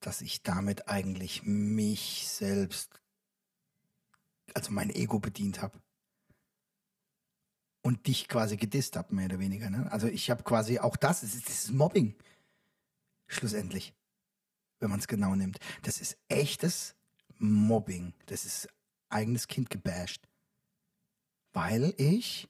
dass 0.00 0.20
ich 0.20 0.42
damit 0.42 0.88
eigentlich 0.88 1.42
mich 1.44 2.28
selbst, 2.28 3.00
also 4.54 4.72
mein 4.72 4.90
Ego 4.90 5.18
bedient 5.18 5.62
habe. 5.62 5.80
Und 7.82 8.06
dich 8.06 8.28
quasi 8.28 8.58
gedisst 8.58 8.96
habe, 8.96 9.14
mehr 9.14 9.24
oder 9.24 9.38
weniger. 9.38 9.70
Ne? 9.70 9.90
Also 9.90 10.06
ich 10.06 10.30
habe 10.30 10.42
quasi 10.42 10.78
auch 10.78 10.96
das, 10.96 11.22
das 11.22 11.34
ist, 11.34 11.48
das 11.48 11.64
ist 11.64 11.70
Mobbing. 11.70 12.14
Schlussendlich. 13.26 13.94
Wenn 14.80 14.90
man 14.90 14.98
es 14.98 15.08
genau 15.08 15.34
nimmt. 15.34 15.58
Das 15.82 15.98
ist 15.98 16.18
echtes 16.28 16.94
Mobbing. 17.38 18.12
Das 18.26 18.44
ist 18.44 18.68
eigenes 19.10 19.48
Kind 19.48 19.70
gebasht. 19.70 20.26
Weil 21.52 21.94
ich 21.98 22.48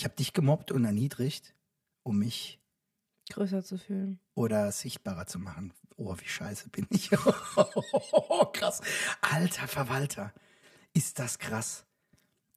ich 0.00 0.04
habe 0.04 0.16
dich 0.16 0.32
gemobbt 0.32 0.72
und 0.72 0.84
erniedrigt, 0.84 1.54
um 2.02 2.20
mich 2.20 2.58
Größer 3.30 3.62
zu 3.62 3.76
fühlen. 3.78 4.18
oder 4.34 4.72
sichtbarer 4.72 5.26
zu 5.26 5.38
machen. 5.38 5.74
Oh, 5.96 6.16
wie 6.18 6.28
scheiße 6.28 6.70
bin 6.70 6.86
ich. 6.88 7.10
krass. 8.52 8.80
Alter 9.20 9.68
Verwalter. 9.68 10.32
Ist 10.94 11.18
das 11.18 11.38
krass. 11.38 11.84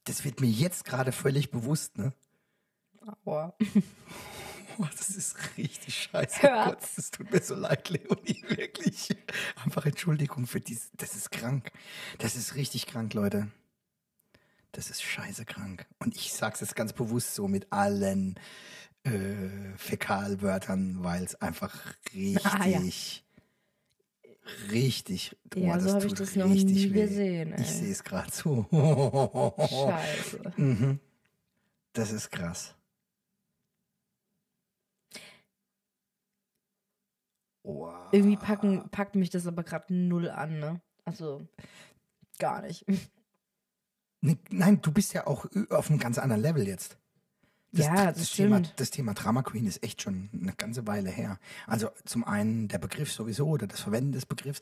Das 0.04 0.24
wird 0.24 0.40
mir 0.40 0.48
jetzt 0.48 0.84
gerade 0.84 1.12
völlig 1.12 1.50
bewusst, 1.50 1.98
ne? 1.98 2.14
Aua. 3.24 3.54
Oh, 4.78 4.86
das 4.96 5.10
ist 5.10 5.36
richtig 5.56 5.94
scheiße. 6.10 6.42
Hört's. 6.42 6.66
Gott, 6.66 6.88
das 6.96 7.10
tut 7.10 7.30
mir 7.30 7.40
so 7.42 7.54
leid, 7.54 7.88
Leonie, 7.90 8.42
wirklich. 8.48 9.08
Einfach 9.64 9.86
Entschuldigung 9.86 10.46
für 10.46 10.60
dies. 10.60 10.90
Das 10.96 11.14
ist 11.14 11.30
krank. 11.30 11.70
Das 12.18 12.34
ist 12.36 12.54
richtig 12.56 12.86
krank, 12.86 13.14
Leute. 13.14 13.48
Das 14.72 14.90
ist 14.90 15.02
scheiße 15.02 15.44
krank. 15.44 15.86
Und 16.00 16.16
ich 16.16 16.32
sag's 16.32 16.60
jetzt 16.60 16.74
ganz 16.74 16.92
bewusst 16.92 17.34
so 17.34 17.46
mit 17.46 17.70
allen 17.72 18.38
äh, 19.04 19.72
Fäkalwörtern, 19.76 21.04
weil 21.04 21.22
es 21.24 21.34
einfach 21.36 21.94
richtig, 22.14 22.44
Ah, 22.52 22.66
ja. 22.66 22.80
richtig, 24.70 25.36
Ja, 25.54 25.78
so 25.78 25.98
ich 25.98 26.04
tut 26.04 26.20
das 26.20 26.36
noch 26.36 26.46
richtig 26.50 26.74
nie 26.88 26.94
weh. 26.94 27.02
gesehen. 27.06 27.54
Ich 27.58 27.70
sehe 27.70 27.92
es 27.92 28.02
gerade 28.02 28.30
so. 28.32 28.66
Scheiße. 29.58 30.52
Mhm. 30.56 30.98
Das 31.92 32.10
ist 32.10 32.30
krass. 32.30 32.74
Wow. 37.64 37.94
Irgendwie 38.12 38.36
packen, 38.36 38.88
packt 38.90 39.16
mich 39.16 39.30
das 39.30 39.46
aber 39.46 39.64
gerade 39.64 39.92
null 39.92 40.30
an, 40.30 40.60
ne? 40.60 40.80
Also, 41.04 41.46
gar 42.38 42.62
nicht. 42.62 42.84
Ne, 44.20 44.38
nein, 44.50 44.80
du 44.80 44.92
bist 44.92 45.12
ja 45.14 45.26
auch 45.26 45.46
auf 45.70 45.90
einem 45.90 45.98
ganz 45.98 46.18
anderen 46.18 46.42
Level 46.42 46.66
jetzt. 46.66 46.96
Ja, 47.72 48.12
das 48.12 48.30
Thema, 48.30 48.58
stimmt. 48.58 48.80
das 48.80 48.90
Thema 48.90 49.14
Drama 49.14 49.42
Queen 49.42 49.66
ist 49.66 49.82
echt 49.82 50.00
schon 50.00 50.30
eine 50.32 50.52
ganze 50.52 50.86
Weile 50.86 51.10
her. 51.10 51.38
Also 51.66 51.90
zum 52.04 52.24
einen 52.24 52.68
der 52.68 52.78
Begriff 52.78 53.12
sowieso 53.12 53.48
oder 53.48 53.66
das 53.66 53.80
Verwenden 53.80 54.12
des 54.12 54.26
Begriffs. 54.26 54.60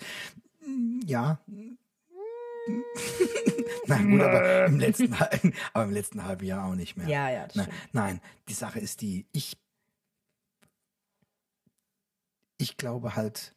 Ja. 1.04 1.40
Na 3.86 4.00
gut, 4.00 4.20
aber 4.20 4.66
im, 4.66 4.78
letzten, 4.78 5.14
aber 5.72 5.84
im 5.84 5.90
letzten 5.90 6.24
halben 6.24 6.46
Jahr 6.46 6.66
auch 6.66 6.74
nicht 6.74 6.96
mehr. 6.96 7.08
Ja, 7.08 7.30
ja, 7.30 7.46
das 7.46 7.56
Nein, 7.56 7.66
stimmt. 7.66 7.94
nein, 7.94 8.20
die 8.48 8.54
Sache 8.54 8.78
ist 8.78 9.00
die, 9.02 9.26
ich, 9.32 9.58
ich 12.62 12.76
glaube 12.76 13.16
halt, 13.16 13.56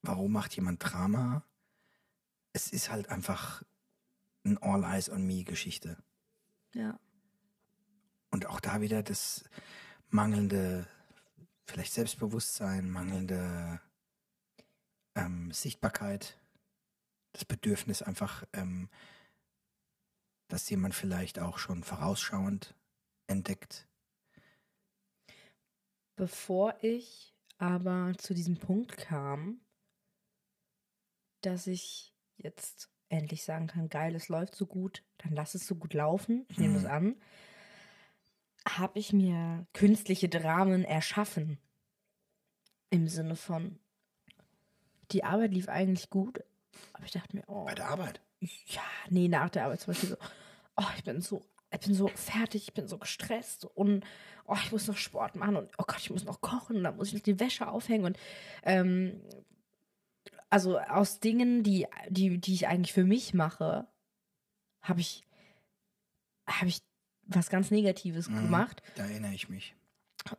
warum 0.00 0.32
macht 0.32 0.56
jemand 0.56 0.82
Drama? 0.82 1.44
Es 2.54 2.72
ist 2.72 2.90
halt 2.90 3.10
einfach 3.10 3.62
ein 4.44 4.56
All 4.62 4.82
Eyes 4.82 5.10
on 5.10 5.26
Me 5.26 5.44
Geschichte. 5.44 6.02
Ja. 6.72 6.98
Und 8.30 8.46
auch 8.46 8.60
da 8.60 8.80
wieder 8.80 9.02
das 9.02 9.44
mangelnde, 10.08 10.88
vielleicht 11.66 11.92
Selbstbewusstsein, 11.92 12.88
mangelnde 12.88 13.78
ähm, 15.14 15.52
Sichtbarkeit, 15.52 16.38
das 17.32 17.44
Bedürfnis 17.44 18.00
einfach, 18.00 18.44
ähm, 18.54 18.88
dass 20.48 20.70
jemand 20.70 20.94
vielleicht 20.94 21.40
auch 21.40 21.58
schon 21.58 21.84
vorausschauend 21.84 22.74
entdeckt. 23.26 23.85
Bevor 26.16 26.74
ich 26.82 27.34
aber 27.58 28.12
zu 28.18 28.34
diesem 28.34 28.56
Punkt 28.56 28.96
kam, 28.96 29.60
dass 31.42 31.66
ich 31.66 32.14
jetzt 32.36 32.90
endlich 33.08 33.44
sagen 33.44 33.66
kann, 33.68 33.88
geil, 33.88 34.14
es 34.14 34.28
läuft 34.28 34.54
so 34.54 34.66
gut, 34.66 35.04
dann 35.18 35.32
lass 35.32 35.54
es 35.54 35.66
so 35.66 35.74
gut 35.76 35.94
laufen, 35.94 36.44
ich 36.48 36.58
nehme 36.58 36.76
es 36.76 36.84
Mhm. 36.84 36.90
an, 36.90 37.16
habe 38.68 38.98
ich 38.98 39.12
mir 39.12 39.66
künstliche 39.72 40.28
Dramen 40.28 40.84
erschaffen. 40.84 41.58
Im 42.90 43.08
Sinne 43.08 43.36
von, 43.36 43.78
die 45.12 45.22
Arbeit 45.24 45.52
lief 45.52 45.68
eigentlich 45.68 46.10
gut, 46.10 46.42
aber 46.94 47.04
ich 47.04 47.12
dachte 47.12 47.36
mir, 47.36 47.44
oh, 47.46 47.64
Bei 47.64 47.74
der 47.74 47.88
Arbeit. 47.88 48.20
ja, 48.40 48.82
nee, 49.10 49.28
nach 49.28 49.50
der 49.50 49.64
Arbeit 49.66 49.80
zum 49.80 49.92
Beispiel 49.92 50.08
so, 50.10 50.16
oh, 50.76 50.84
ich 50.96 51.04
bin 51.04 51.20
so, 51.20 51.44
ich 51.80 51.86
bin 51.86 51.94
so 51.94 52.08
fertig, 52.08 52.68
ich 52.68 52.74
bin 52.74 52.88
so 52.88 52.98
gestresst 52.98 53.64
und 53.64 54.04
oh, 54.46 54.56
ich 54.62 54.72
muss 54.72 54.86
noch 54.88 54.96
Sport 54.96 55.36
machen 55.36 55.56
und 55.56 55.70
oh 55.78 55.84
Gott, 55.86 55.98
ich 56.00 56.10
muss 56.10 56.24
noch 56.24 56.40
kochen 56.40 56.76
und 56.76 56.84
dann 56.84 56.96
muss 56.96 57.08
ich 57.08 57.14
noch 57.14 57.20
die 57.20 57.38
Wäsche 57.40 57.68
aufhängen 57.68 58.04
und 58.04 58.18
ähm, 58.62 59.20
also 60.50 60.78
aus 60.78 61.20
Dingen, 61.20 61.62
die, 61.62 61.86
die, 62.08 62.38
die 62.38 62.54
ich 62.54 62.68
eigentlich 62.68 62.92
für 62.92 63.04
mich 63.04 63.34
mache, 63.34 63.86
habe 64.80 65.00
ich, 65.00 65.24
habe 66.46 66.68
ich 66.68 66.80
was 67.26 67.50
ganz 67.50 67.70
Negatives 67.70 68.28
Mhm. 68.28 68.42
gemacht. 68.42 68.82
Da 68.94 69.04
erinnere 69.04 69.34
ich 69.34 69.48
mich. 69.48 69.74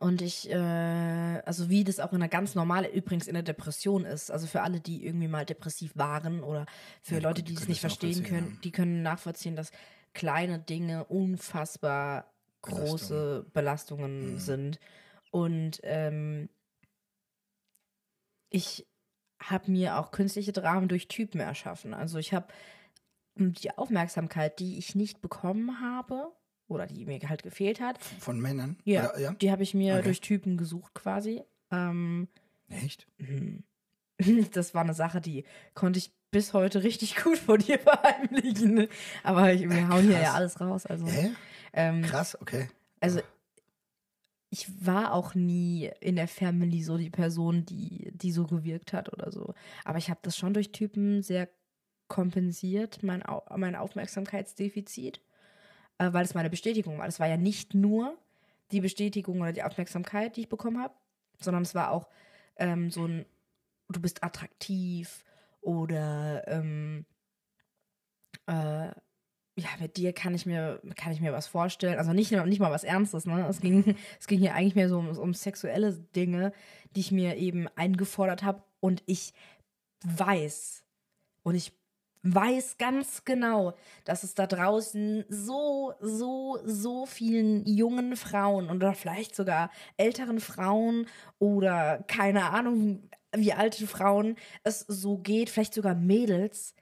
Und 0.00 0.20
ich, 0.22 0.50
äh, 0.50 0.54
also 0.54 1.70
wie 1.70 1.84
das 1.84 1.98
auch 2.00 2.12
in 2.12 2.16
einer 2.16 2.28
ganz 2.28 2.54
normalen, 2.54 2.90
übrigens 2.92 3.26
in 3.26 3.34
der 3.34 3.42
Depression 3.42 4.04
ist, 4.04 4.30
also 4.30 4.46
für 4.46 4.62
alle, 4.62 4.80
die 4.80 5.04
irgendwie 5.06 5.28
mal 5.28 5.46
depressiv 5.46 5.92
waren 5.94 6.42
oder 6.42 6.66
für 7.02 7.16
Ja, 7.16 7.20
Leute, 7.20 7.42
die 7.42 7.54
die 7.54 7.62
es 7.62 7.68
nicht 7.68 7.80
verstehen 7.80 8.22
können, 8.22 8.58
die 8.64 8.70
können 8.70 9.02
nachvollziehen, 9.02 9.56
dass 9.56 9.70
kleine 10.18 10.58
Dinge 10.58 11.04
unfassbar 11.04 12.34
große 12.62 13.46
Belastungen 13.54 14.32
Mhm. 14.32 14.38
sind. 14.38 14.80
Und 15.30 15.80
ähm, 15.84 16.48
ich 18.50 18.84
habe 19.40 19.70
mir 19.70 19.96
auch 19.98 20.10
künstliche 20.10 20.52
Dramen 20.52 20.88
durch 20.88 21.06
Typen 21.06 21.40
erschaffen. 21.40 21.94
Also 21.94 22.18
ich 22.18 22.34
habe 22.34 22.48
die 23.36 23.70
Aufmerksamkeit, 23.78 24.58
die 24.58 24.78
ich 24.78 24.96
nicht 24.96 25.20
bekommen 25.22 25.80
habe 25.80 26.32
oder 26.66 26.86
die 26.86 27.06
mir 27.06 27.20
halt 27.28 27.44
gefehlt 27.44 27.80
hat, 27.80 28.00
Von 28.18 28.40
Männern? 28.40 28.76
ja, 28.84 29.10
Oder, 29.10 29.20
ja? 29.20 29.32
die 29.34 29.52
habe 29.52 29.62
ich 29.62 29.74
mir 29.74 29.94
Okay. 29.94 30.02
durch 30.02 30.20
Typen 30.20 30.56
gesucht 30.56 30.94
quasi. 30.94 31.44
Ähm, 31.70 32.26
Echt? 32.68 33.06
das 34.52 34.74
war 34.74 34.82
eine 34.82 34.94
Sache, 34.94 35.20
die 35.20 35.44
konnte 35.74 36.00
ich 36.00 36.12
bis 36.30 36.52
heute 36.52 36.82
richtig 36.82 37.16
gut 37.22 37.38
von 37.38 37.58
dir 37.58 37.78
verheimlichen. 37.78 38.88
Aber 39.22 39.52
ich, 39.52 39.68
wir 39.68 39.88
hauen 39.88 40.02
hier 40.02 40.14
krass. 40.14 40.22
ja 40.22 40.32
alles 40.34 40.60
raus. 40.60 40.86
Also, 40.86 41.06
Hä? 41.06 41.30
ähm, 41.72 42.02
Krass, 42.02 42.40
okay. 42.40 42.68
also 43.00 43.20
ich 44.50 44.86
war 44.86 45.12
auch 45.12 45.34
nie 45.34 45.90
in 46.00 46.16
der 46.16 46.28
Family 46.28 46.82
so 46.82 46.96
die 46.96 47.10
Person, 47.10 47.66
die, 47.66 48.10
die 48.14 48.32
so 48.32 48.46
gewirkt 48.46 48.92
hat 48.92 49.12
oder 49.12 49.30
so. 49.30 49.54
Aber 49.84 49.98
ich 49.98 50.08
habe 50.08 50.20
das 50.22 50.36
schon 50.36 50.54
durch 50.54 50.72
Typen 50.72 51.22
sehr 51.22 51.48
kompensiert, 52.08 53.02
mein, 53.02 53.24
Au 53.26 53.42
mein 53.56 53.76
Aufmerksamkeitsdefizit, 53.76 55.20
äh, 55.98 56.12
weil 56.12 56.24
es 56.24 56.34
meine 56.34 56.48
Bestätigung 56.48 56.98
war. 56.98 57.06
Es 57.06 57.20
war 57.20 57.28
ja 57.28 57.36
nicht 57.36 57.74
nur 57.74 58.16
die 58.72 58.80
Bestätigung 58.80 59.40
oder 59.40 59.52
die 59.52 59.62
Aufmerksamkeit, 59.62 60.36
die 60.36 60.42
ich 60.42 60.48
bekommen 60.48 60.80
habe, 60.82 60.94
sondern 61.38 61.62
es 61.62 61.74
war 61.74 61.90
auch 61.90 62.08
ähm, 62.56 62.90
so 62.90 63.04
ein, 63.04 63.26
du 63.90 64.00
bist 64.00 64.22
attraktiv 64.22 65.24
oder 65.60 66.46
ähm, 66.48 67.06
äh, 68.46 68.90
ja, 69.60 69.68
mit 69.80 69.96
dir 69.96 70.12
kann 70.12 70.34
ich 70.34 70.46
mir, 70.46 70.80
kann 70.96 71.12
ich 71.12 71.20
mir 71.20 71.32
was 71.32 71.48
vorstellen. 71.48 71.98
Also 71.98 72.12
nicht, 72.12 72.30
nicht 72.30 72.60
mal 72.60 72.70
was 72.70 72.84
Ernstes, 72.84 73.26
ne? 73.26 73.46
Es 73.48 73.60
ging, 73.60 73.96
es 74.20 74.26
ging 74.26 74.38
hier 74.38 74.54
eigentlich 74.54 74.76
mehr 74.76 74.88
so 74.88 74.98
um, 74.98 75.08
um 75.18 75.34
sexuelle 75.34 75.92
Dinge, 76.14 76.52
die 76.94 77.00
ich 77.00 77.12
mir 77.12 77.36
eben 77.36 77.68
eingefordert 77.76 78.42
habe. 78.44 78.62
Und 78.80 79.02
ich 79.06 79.32
weiß, 80.04 80.84
und 81.42 81.56
ich 81.56 81.72
weiß 82.22 82.78
ganz 82.78 83.24
genau, 83.24 83.74
dass 84.04 84.22
es 84.22 84.34
da 84.34 84.46
draußen 84.46 85.24
so, 85.28 85.94
so, 86.00 86.58
so 86.64 87.06
vielen 87.06 87.64
jungen 87.66 88.16
Frauen 88.16 88.70
oder 88.70 88.94
vielleicht 88.94 89.34
sogar 89.34 89.70
älteren 89.96 90.40
Frauen 90.40 91.06
oder 91.38 92.04
keine 92.06 92.50
Ahnung, 92.50 93.08
wie 93.38 93.52
alte 93.52 93.86
Frauen 93.86 94.36
es 94.64 94.80
so 94.80 95.18
geht, 95.18 95.50
vielleicht 95.50 95.74
sogar 95.74 95.94
Mädels, 95.94 96.74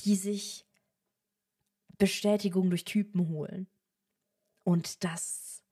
die 0.00 0.16
sich 0.16 0.66
Bestätigung 1.98 2.70
durch 2.70 2.84
Typen 2.84 3.28
holen. 3.28 3.66
Und 4.64 5.04
das 5.04 5.62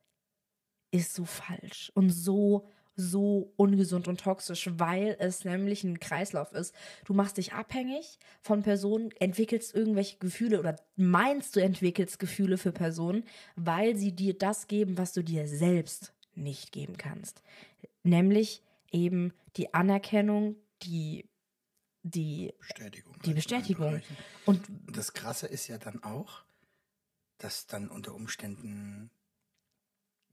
ist 0.91 1.15
so 1.15 1.25
falsch 1.25 1.91
und 1.95 2.11
so 2.11 2.69
so 2.97 3.53
ungesund 3.57 4.09
und 4.09 4.21
toxisch, 4.21 4.71
weil 4.77 5.17
es 5.19 5.45
nämlich 5.45 5.85
ein 5.85 5.99
Kreislauf 5.99 6.53
ist. 6.53 6.75
Du 7.05 7.15
machst 7.15 7.37
dich 7.39 7.53
abhängig 7.53 8.19
von 8.41 8.63
Personen, 8.63 9.11
entwickelst 9.19 9.75
irgendwelche 9.75 10.19
Gefühle 10.19 10.61
oder 10.61 10.77
meinst 10.97 11.57
du 11.57 11.61
entwickelst 11.61 12.19
Gefühle 12.19 12.57
für 12.57 12.73
Personen, 12.73 13.25
weil 13.57 13.97
sie 13.97 14.13
dir 14.13 14.39
das 14.39 14.69
geben, 14.69 14.97
was 14.97 15.13
du 15.13 15.23
dir 15.23 15.49
selbst 15.49 16.13
nicht 16.35 16.73
geben 16.73 16.97
kannst. 16.97 17.43
Nämlich 18.03 18.63
eben 18.93 19.33
die 19.57 19.75
Anerkennung, 19.75 20.57
die 20.83 21.29
die 22.03 22.53
Bestätigung. 22.59 23.19
Die 23.25 23.33
Bestätigung. 23.33 24.03
Und 24.45 24.63
das 24.93 25.15
Krasse 25.15 25.47
ist 25.47 25.69
ja 25.69 25.79
dann 25.79 26.03
auch, 26.03 26.45
dass 27.39 27.67
dann 27.67 27.89
unter 27.89 28.15
Umständen 28.15 29.11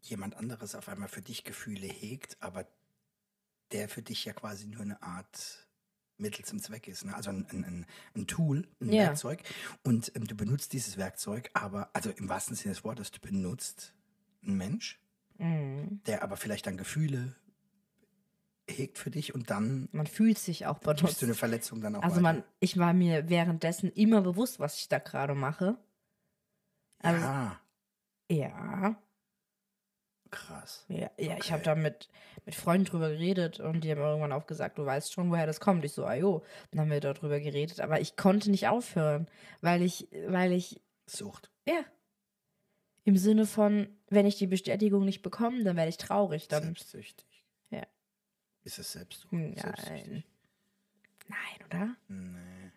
jemand 0.02 0.36
anderes 0.36 0.76
auf 0.76 0.90
einmal 0.90 1.08
für 1.08 1.22
dich 1.22 1.44
Gefühle 1.46 1.88
hegt, 1.88 2.42
aber 2.42 2.68
der 3.72 3.88
für 3.88 4.02
dich 4.02 4.26
ja 4.26 4.34
quasi 4.34 4.68
nur 4.68 4.82
eine 4.82 5.02
Art 5.02 5.68
Mittel 6.18 6.44
zum 6.46 6.60
Zweck 6.60 6.88
ist. 6.88 7.06
Ne? 7.06 7.16
Also 7.16 7.30
ein, 7.30 7.46
ein, 7.50 7.86
ein 8.16 8.28
Tool, 8.28 8.68
ein 8.82 8.92
Ja. 8.92 9.04
Werkzeug. 9.06 9.42
Und 9.84 10.14
ähm, 10.16 10.28
du 10.28 10.36
benutzt 10.36 10.74
dieses 10.74 10.98
Werkzeug, 10.98 11.50
aber, 11.54 11.90
also 11.94 12.10
im 12.12 12.28
wahrsten 12.30 12.56
Sinne 12.56 12.74
des 12.76 12.84
Wortes, 12.84 13.12
du 13.12 13.20
benutzt 13.20 13.94
einen 14.44 14.58
Mensch, 14.58 15.00
mm, 15.38 16.02
der 16.06 16.22
aber 16.22 16.38
vielleicht 16.38 16.68
dann 16.68 16.78
Gefühle 16.78 17.36
hegt 18.70 18.98
für 18.98 19.12
dich 19.12 19.34
und 19.36 19.50
dann 19.50 19.90
man 19.92 20.08
fühlt 20.08 20.38
sich 20.40 20.66
auch 20.66 20.82
gibst 20.96 20.98
benutzt. 21.00 21.22
du 21.22 21.26
eine 21.26 21.36
Verletzung 21.36 21.82
dann 21.82 21.96
auch 21.96 22.04
Also 22.04 22.16
weiter. 22.16 22.22
man, 22.22 22.44
ich 22.60 22.78
war 22.78 22.94
mir 22.94 23.30
währenddessen 23.30 23.92
immer 23.92 24.22
bewusst, 24.22 24.60
was 24.60 24.78
ich 24.80 24.90
da 24.90 25.00
gerade 25.00 25.36
mache. 25.36 25.78
Also, 27.04 27.28
ja, 27.28 27.62
ja, 28.30 28.96
krass. 30.32 30.88
ja, 30.88 31.10
ja 31.18 31.38
ich 31.38 31.52
Okay. 31.52 31.52
habe 31.52 31.64
da 31.64 31.76
mit, 31.76 32.10
mit 32.46 32.56
Freunden 32.56 32.86
drüber 32.86 33.10
geredet 33.10 33.60
und 33.60 33.84
die 33.84 33.92
haben 33.92 34.00
irgendwann 34.00 34.32
auch 34.32 34.48
gesagt, 34.48 34.78
du 34.78 34.86
weißt 34.86 35.12
schon, 35.14 35.30
woher 35.32 35.46
das 35.48 35.60
kommt. 35.60 35.86
Ich 35.86 35.94
so, 35.94 36.06
ah 36.06 36.16
jo. 36.16 36.44
Dann 36.72 36.82
haben 36.82 36.92
wir 36.92 37.00
darüber 37.00 37.40
geredet, 37.40 37.80
aber 37.80 38.00
ich 38.02 38.16
konnte 38.16 38.52
nicht 38.52 38.68
aufhören, 38.68 39.28
weil 39.62 39.82
ich, 39.82 40.08
weil 40.28 40.52
ich, 40.54 40.82
Sucht. 41.06 41.52
ja, 41.68 41.84
im 43.04 43.18
Sinne 43.18 43.46
von, 43.48 43.88
wenn 44.10 44.26
ich 44.26 44.38
die 44.38 44.48
Bestätigung 44.48 45.06
nicht 45.06 45.22
bekomme, 45.24 45.64
dann 45.64 45.76
werde 45.76 45.90
ich 45.90 45.98
traurig. 45.98 46.48
Dann, 46.48 46.64
Selbstsüchtig. 46.64 47.26
Ist 48.64 48.80
es 48.80 48.92
Selbstsucht? 48.92 49.32
Nein. 49.34 49.56
Selbstsüchtig? 49.58 50.24
nein, 51.28 51.66
oder? 51.68 51.96
Nee. 52.08 52.72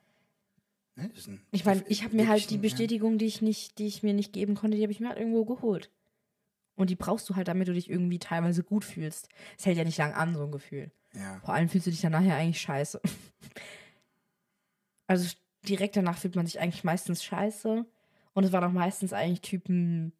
Nee, 0.97 1.11
ist 1.15 1.27
ein 1.29 1.41
Ich 1.51 1.65
meine, 1.65 1.85
ich 1.89 2.05
habe 2.05 2.15
mir 2.15 2.29
halt 2.29 2.49
die 2.51 2.57
ein- 2.57 2.61
Bestätigung, 2.63 3.19
die 3.19 3.27
ich 3.27 3.43
nicht, 3.43 3.79
die 3.79 3.87
ich 3.87 4.03
mir 4.03 4.15
nicht 4.15 4.33
geben 4.33 4.55
konnte, 4.55 4.77
die 4.77 4.83
habe 4.85 4.93
ich 4.93 5.01
mir 5.01 5.09
halt 5.09 5.19
irgendwo 5.19 5.45
geholt. 5.45 5.91
Und 6.77 6.91
die 6.91 6.97
brauchst 6.97 7.29
du 7.29 7.37
halt, 7.37 7.49
damit 7.49 7.69
du 7.69 7.73
dich 7.73 7.91
irgendwie 7.91 8.19
teilweise 8.19 8.63
gut 8.65 8.85
fühlst. 8.85 9.29
Es 9.59 9.67
hält 9.67 9.77
ja 9.77 9.85
nicht 9.85 9.99
lang 9.99 10.13
an, 10.13 10.35
so 10.35 10.45
ein 10.45 10.53
Gefühl. 10.53 10.91
Ja. 11.13 11.41
Vor 11.41 11.55
allem 11.55 11.69
fühlst 11.69 11.87
du 11.87 11.91
dich 11.91 12.01
dann 12.01 12.13
nachher 12.13 12.37
eigentlich 12.37 12.61
scheiße. 12.61 13.01
Also 15.07 15.37
direkt 15.69 15.97
danach 15.97 16.17
fühlt 16.17 16.35
man 16.35 16.47
sich 16.47 16.59
eigentlich 16.61 16.83
meistens 16.83 17.23
scheiße. 17.23 17.85
Und 18.33 18.45
es 18.45 18.53
waren 18.53 18.65
auch 18.65 18.73
meistens 18.73 19.13
eigentlich 19.13 19.43
Typen, 19.43 20.13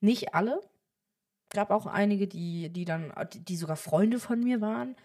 nicht 0.00 0.34
alle. 0.34 0.60
Gab 1.52 1.70
auch 1.70 1.86
einige, 1.86 2.26
die, 2.28 2.70
die 2.70 2.84
dann, 2.84 3.12
die, 3.34 3.56
sogar 3.56 3.76
Freunde 3.76 4.18
von 4.18 4.40
mir 4.42 4.60
waren. 4.60 4.96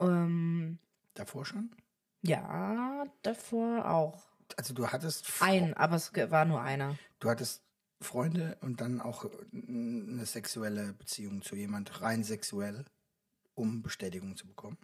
Ähm, 0.00 0.78
Davor 1.14 1.44
schon? 1.44 1.70
ja, 2.22 3.04
davor 3.22 3.88
auch. 3.90 4.22
Also 4.56 4.74
du 4.74 4.88
hattest 4.88 5.26
Fre- 5.26 5.42
Ein, 5.44 5.74
aber 5.74 5.96
es 5.96 6.12
war 6.30 6.44
nur 6.44 6.60
einer. 6.60 6.96
du 7.20 7.30
hattest 7.30 7.62
Freunde 8.00 8.56
und 8.60 8.80
dann 8.80 9.00
auch 9.00 9.26
eine 9.52 10.26
sexuelle 10.26 10.92
Beziehung 10.94 11.42
zu 11.42 11.54
jemand 11.56 12.00
rein 12.02 12.24
sexuell, 12.24 12.84
um 13.54 13.82
Bestätigung 13.82 14.36
zu 14.36 14.46
bekommen. 14.46 14.76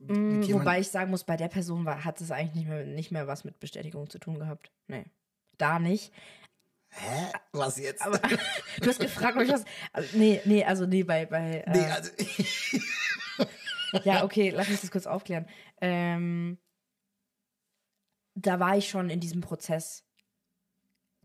Mm, 0.00 0.42
wobei 0.52 0.80
ich 0.80 0.88
sagen 0.88 1.10
muss, 1.12 1.22
bei 1.24 1.36
der 1.36 1.48
Person 1.48 1.84
war, 1.84 2.04
hat 2.04 2.20
es 2.20 2.30
eigentlich 2.32 2.54
nicht 2.56 2.68
mehr, 2.68 2.84
nicht 2.84 3.10
mehr 3.12 3.26
was 3.28 3.44
mit 3.44 3.60
Bestätigung 3.60 4.10
zu 4.10 4.18
tun 4.18 4.38
gehabt. 4.38 4.72
Nee. 4.88 5.04
Da 5.58 5.78
nicht. 5.78 6.12
Hä? 6.90 7.32
Was 7.52 7.78
jetzt? 7.78 8.04
Aber 8.04 8.18
du 8.18 8.86
hast 8.86 9.00
gefragt, 9.00 9.36
ob 9.36 9.42
ich 9.42 9.52
was. 9.52 9.64
Also, 9.92 10.16
nee, 10.16 10.40
nee, 10.44 10.64
also 10.64 10.86
nee, 10.86 11.02
bei. 11.02 11.26
bei 11.26 11.60
äh, 11.60 11.70
nee, 11.70 11.86
also 11.86 12.10
Ja, 14.04 14.24
okay, 14.24 14.50
lass 14.50 14.68
mich 14.68 14.80
das 14.80 14.90
kurz 14.90 15.06
aufklären. 15.06 15.46
Ähm, 15.80 16.58
da 18.34 18.60
war 18.60 18.76
ich 18.76 18.88
schon 18.88 19.10
in 19.10 19.20
diesem 19.20 19.40
Prozess. 19.40 20.04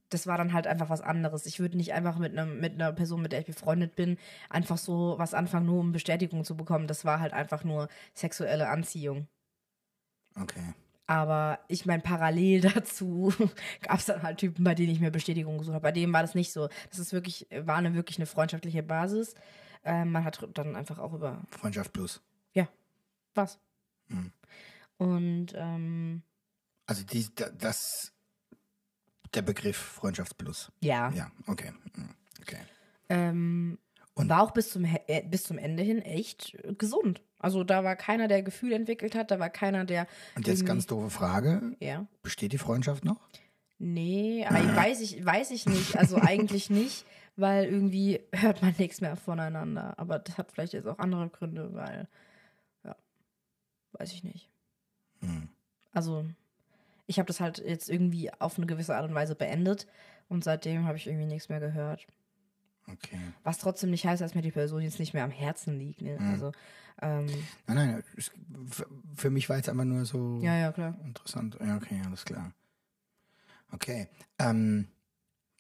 Das 0.10 0.28
war 0.28 0.38
dann 0.38 0.54
halt 0.54 0.68
einfach 0.68 0.90
was 0.90 1.02
anderes. 1.02 1.46
Ich 1.46 1.60
würde 1.60 1.78
nicht 1.78 1.94
einfach 1.94 2.18
mit, 2.18 2.38
einem, 2.38 2.60
mit 2.60 2.74
einer 2.74 2.94
Person, 2.94 3.22
mit 3.22 3.32
der 3.32 3.40
ich 3.40 3.48
befreundet 3.48 3.96
bin, 3.96 4.18
einfach 4.50 4.78
so 4.78 5.16
was 5.18 5.34
anfangen, 5.34 5.66
nur 5.66 5.80
um 5.80 5.92
Bestätigung 5.92 6.44
zu 6.46 6.56
bekommen. 6.56 6.88
Das 6.88 7.04
war 7.04 7.20
halt 7.20 7.34
einfach 7.34 7.64
nur 7.64 7.88
sexuelle 8.14 8.70
Anziehung. 8.70 9.28
Okay. 10.40 10.74
Aber 11.06 11.60
ich 11.68 11.86
meine, 11.86 12.02
parallel 12.02 12.62
dazu 12.76 13.34
gab 13.82 14.00
es 14.00 14.06
dann 14.06 14.24
halt 14.24 14.38
Typen, 14.40 14.64
bei 14.64 14.74
denen 14.76 14.92
ich 14.92 15.00
mir 15.00 15.12
Bestätigung 15.12 15.58
gesucht 15.58 15.74
habe. 15.76 15.84
Bei 15.84 15.92
denen 15.92 16.14
war 16.14 16.22
das 16.22 16.36
nicht 16.36 16.52
so. 16.54 16.70
Das 16.90 17.00
ist 17.00 17.12
wirklich, 17.14 17.48
war 17.52 17.78
eine 17.78 17.94
wirklich 17.94 18.18
eine 18.18 18.26
freundschaftliche 18.26 18.84
Basis. 18.84 19.34
Ähm, 19.84 20.12
man 20.14 20.24
hat 20.24 20.48
dann 20.54 20.76
einfach 20.78 21.00
auch 21.00 21.14
über 21.14 21.42
Freundschaft 21.50 21.92
plus. 21.94 22.22
was. 23.36 23.58
Mhm. 24.10 24.32
Und 24.98 25.48
ähm, 25.56 26.22
Also 26.86 27.04
die, 27.04 27.26
da- 27.34 27.50
das 27.50 28.14
der 29.34 29.42
Begriff 29.42 29.76
Freundschaft 29.76 30.38
plus. 30.38 30.72
ja, 30.82 31.10
Ja, 31.14 31.32
okay. 31.48 31.72
Mhm. 31.96 32.10
Okay. 32.42 32.60
ähm, 33.10 33.80
Und- 34.14 34.30
war 34.30 34.44
auch 34.44 34.52
bis 34.52 34.70
zum, 34.72 34.86
äh, 34.86 35.24
bis 35.28 35.44
zum 35.46 35.58
Ende 35.58 35.82
hin 35.82 36.00
echt 36.04 36.54
äh, 36.64 36.76
gesund. 36.76 37.22
Also 37.44 37.66
da 37.66 37.84
war 37.84 37.98
keiner, 37.98 38.30
der 38.30 38.42
Gefühl 38.42 38.72
entwickelt 38.72 39.16
hat, 39.16 39.30
da 39.30 39.38
war 39.38 39.50
keiner, 39.50 39.84
der. 39.84 40.08
Und 40.38 40.48
jetzt 40.48 40.66
ganz 40.66 40.88
doofe 40.88 41.10
Frage. 41.10 41.76
Ja. 41.82 42.08
Besteht 42.22 42.54
die 42.54 42.58
Freundschaft 42.58 43.04
noch? 43.04 43.20
Nee, 43.80 44.46
weiß 44.50 45.02
ich, 45.02 45.26
weiß 45.26 45.52
ich 45.52 45.66
nicht. 45.66 45.98
Also 45.98 46.16
eigentlich 46.16 46.70
nicht, 46.70 47.06
weil 47.36 47.66
irgendwie 47.66 48.22
hört 48.32 48.62
man 48.62 48.74
nichts 48.78 49.02
mehr 49.02 49.18
voneinander. 49.18 49.94
Aber 49.98 50.20
das 50.20 50.38
hat 50.38 50.54
vielleicht 50.54 50.72
jetzt 50.72 50.88
auch 50.88 51.00
andere 51.00 51.28
Gründe, 51.28 51.74
weil, 51.74 52.08
ja, 52.86 52.96
weiß 53.92 54.14
ich 54.14 54.24
nicht. 54.24 54.50
Hm. 55.20 55.50
Also, 55.92 56.24
ich 57.08 57.20
habe 57.20 57.28
das 57.28 57.42
halt 57.42 57.58
jetzt 57.58 57.90
irgendwie 57.90 58.32
auf 58.40 58.56
eine 58.58 58.68
gewisse 58.68 58.96
Art 58.96 59.10
und 59.10 59.16
Weise 59.16 59.36
beendet 59.36 59.86
und 60.30 60.46
seitdem 60.46 60.86
habe 60.86 60.96
ich 60.96 61.08
irgendwie 61.08 61.28
nichts 61.28 61.50
mehr 61.50 61.60
gehört. 61.60 62.08
Okay. 62.92 63.20
Was 63.44 63.60
trotzdem 63.60 63.90
nicht 63.92 64.06
heißt, 64.06 64.22
dass 64.22 64.36
mir 64.36 64.42
die 64.42 64.52
Person 64.52 64.82
jetzt 64.82 65.00
nicht 65.00 65.14
mehr 65.14 65.24
am 65.24 65.32
Herzen 65.32 65.78
liegt. 65.80 66.02
Ne? 66.02 66.18
Mhm. 66.20 66.30
Also, 66.30 66.52
ähm, 67.02 67.28
Nein, 67.68 67.76
nein, 67.78 68.04
es, 68.18 68.32
für, 68.70 68.88
für 69.16 69.30
mich 69.30 69.50
war 69.50 69.58
jetzt 69.58 69.70
einfach 69.70 69.86
nur 69.86 70.06
so 70.06 70.40
ja, 70.42 70.58
ja, 70.58 70.72
klar. 70.72 70.98
interessant. 71.06 71.58
Ja, 71.60 71.78
okay, 71.78 72.02
alles 72.06 72.26
klar. 72.26 72.54
Okay. 73.72 74.08
Ähm, 74.38 74.88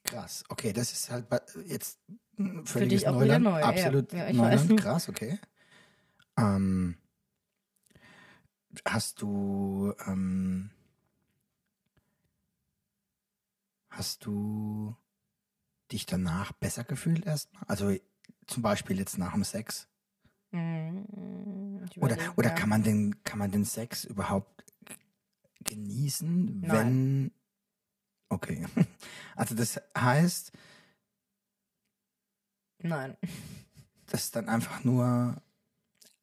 krass. 0.03 0.43
Okay, 0.49 0.73
das 0.73 0.91
ist 0.91 1.09
halt 1.09 1.25
jetzt 1.65 1.99
völliges 2.65 3.01
dich 3.01 3.07
auch 3.07 3.15
wieder 3.21 3.39
Neuland. 3.39 3.43
neu, 3.45 3.59
ja. 3.59 3.65
Absolut 3.67 4.13
Ja, 4.13 4.27
ich 4.27 4.37
Neuland. 4.37 4.69
weiß. 4.71 4.77
Krass, 4.77 5.09
okay. 5.09 5.39
Ähm, 6.37 6.97
hast 8.85 9.21
du 9.21 9.93
ähm, 10.07 10.71
hast 13.89 14.25
du 14.25 14.95
dich 15.93 16.05
danach 16.05 16.51
besser 16.53 16.83
gefühlt 16.83 17.25
erstmal? 17.25 17.63
Also 17.67 17.95
zum 18.47 18.63
Beispiel 18.63 18.99
jetzt 18.99 19.17
nach 19.17 19.33
dem 19.33 19.43
Sex? 19.43 19.87
Ich 20.51 21.97
Oder, 21.97 22.17
oder 22.35 22.49
ja. 22.49 22.55
kann 22.55 22.69
man 22.69 22.83
den, 22.83 23.23
kann 23.23 23.39
man 23.39 23.49
den 23.49 23.65
Sex 23.65 24.03
überhaupt 24.03 24.63
genießen, 25.63 26.61
Nein. 26.61 26.71
wenn. 26.71 27.31
Okay. 28.29 28.65
Also 29.35 29.55
das 29.55 29.81
heißt, 29.97 30.51
Nein. 32.77 33.17
dass 34.05 34.29
dann 34.29 34.47
einfach 34.47 34.83
nur. 34.83 35.41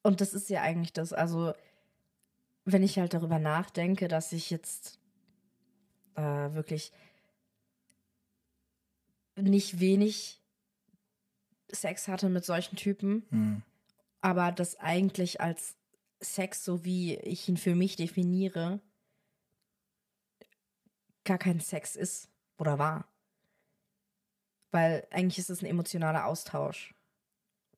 Und 0.01 0.21
das 0.21 0.33
ist 0.33 0.49
ja 0.49 0.61
eigentlich 0.61 0.93
das, 0.93 1.11
also 1.11 1.53
wenn 2.63 2.83
ich 2.83 2.99
halt 2.99 3.13
darüber 3.13 3.37
nachdenke, 3.37 4.07
dass 4.07 4.31
ich 4.31 4.49
jetzt 4.49 4.99
äh, 6.15 6.21
wirklich 6.21 6.93
nicht 9.43 9.79
wenig 9.79 10.41
Sex 11.71 12.07
hatte 12.07 12.29
mit 12.29 12.45
solchen 12.45 12.75
Typen, 12.75 13.25
Hm, 13.29 13.61
aber 14.21 14.51
das 14.51 14.79
eigentlich 14.79 15.39
als 15.41 15.75
Sex, 16.19 16.63
so 16.63 16.83
wie 16.85 17.15
ich 17.15 17.47
ihn 17.49 17.57
für 17.57 17.75
mich 17.75 17.95
definiere, 17.95 18.79
gar 21.23 21.37
kein 21.37 21.59
Sex 21.59 21.95
ist 21.95 22.29
oder 22.57 22.77
war. 22.79 23.07
Weil 24.71 25.07
eigentlich 25.11 25.39
ist 25.39 25.49
es 25.49 25.61
ein 25.61 25.65
emotionaler 25.67 26.25
Austausch. 26.25 26.93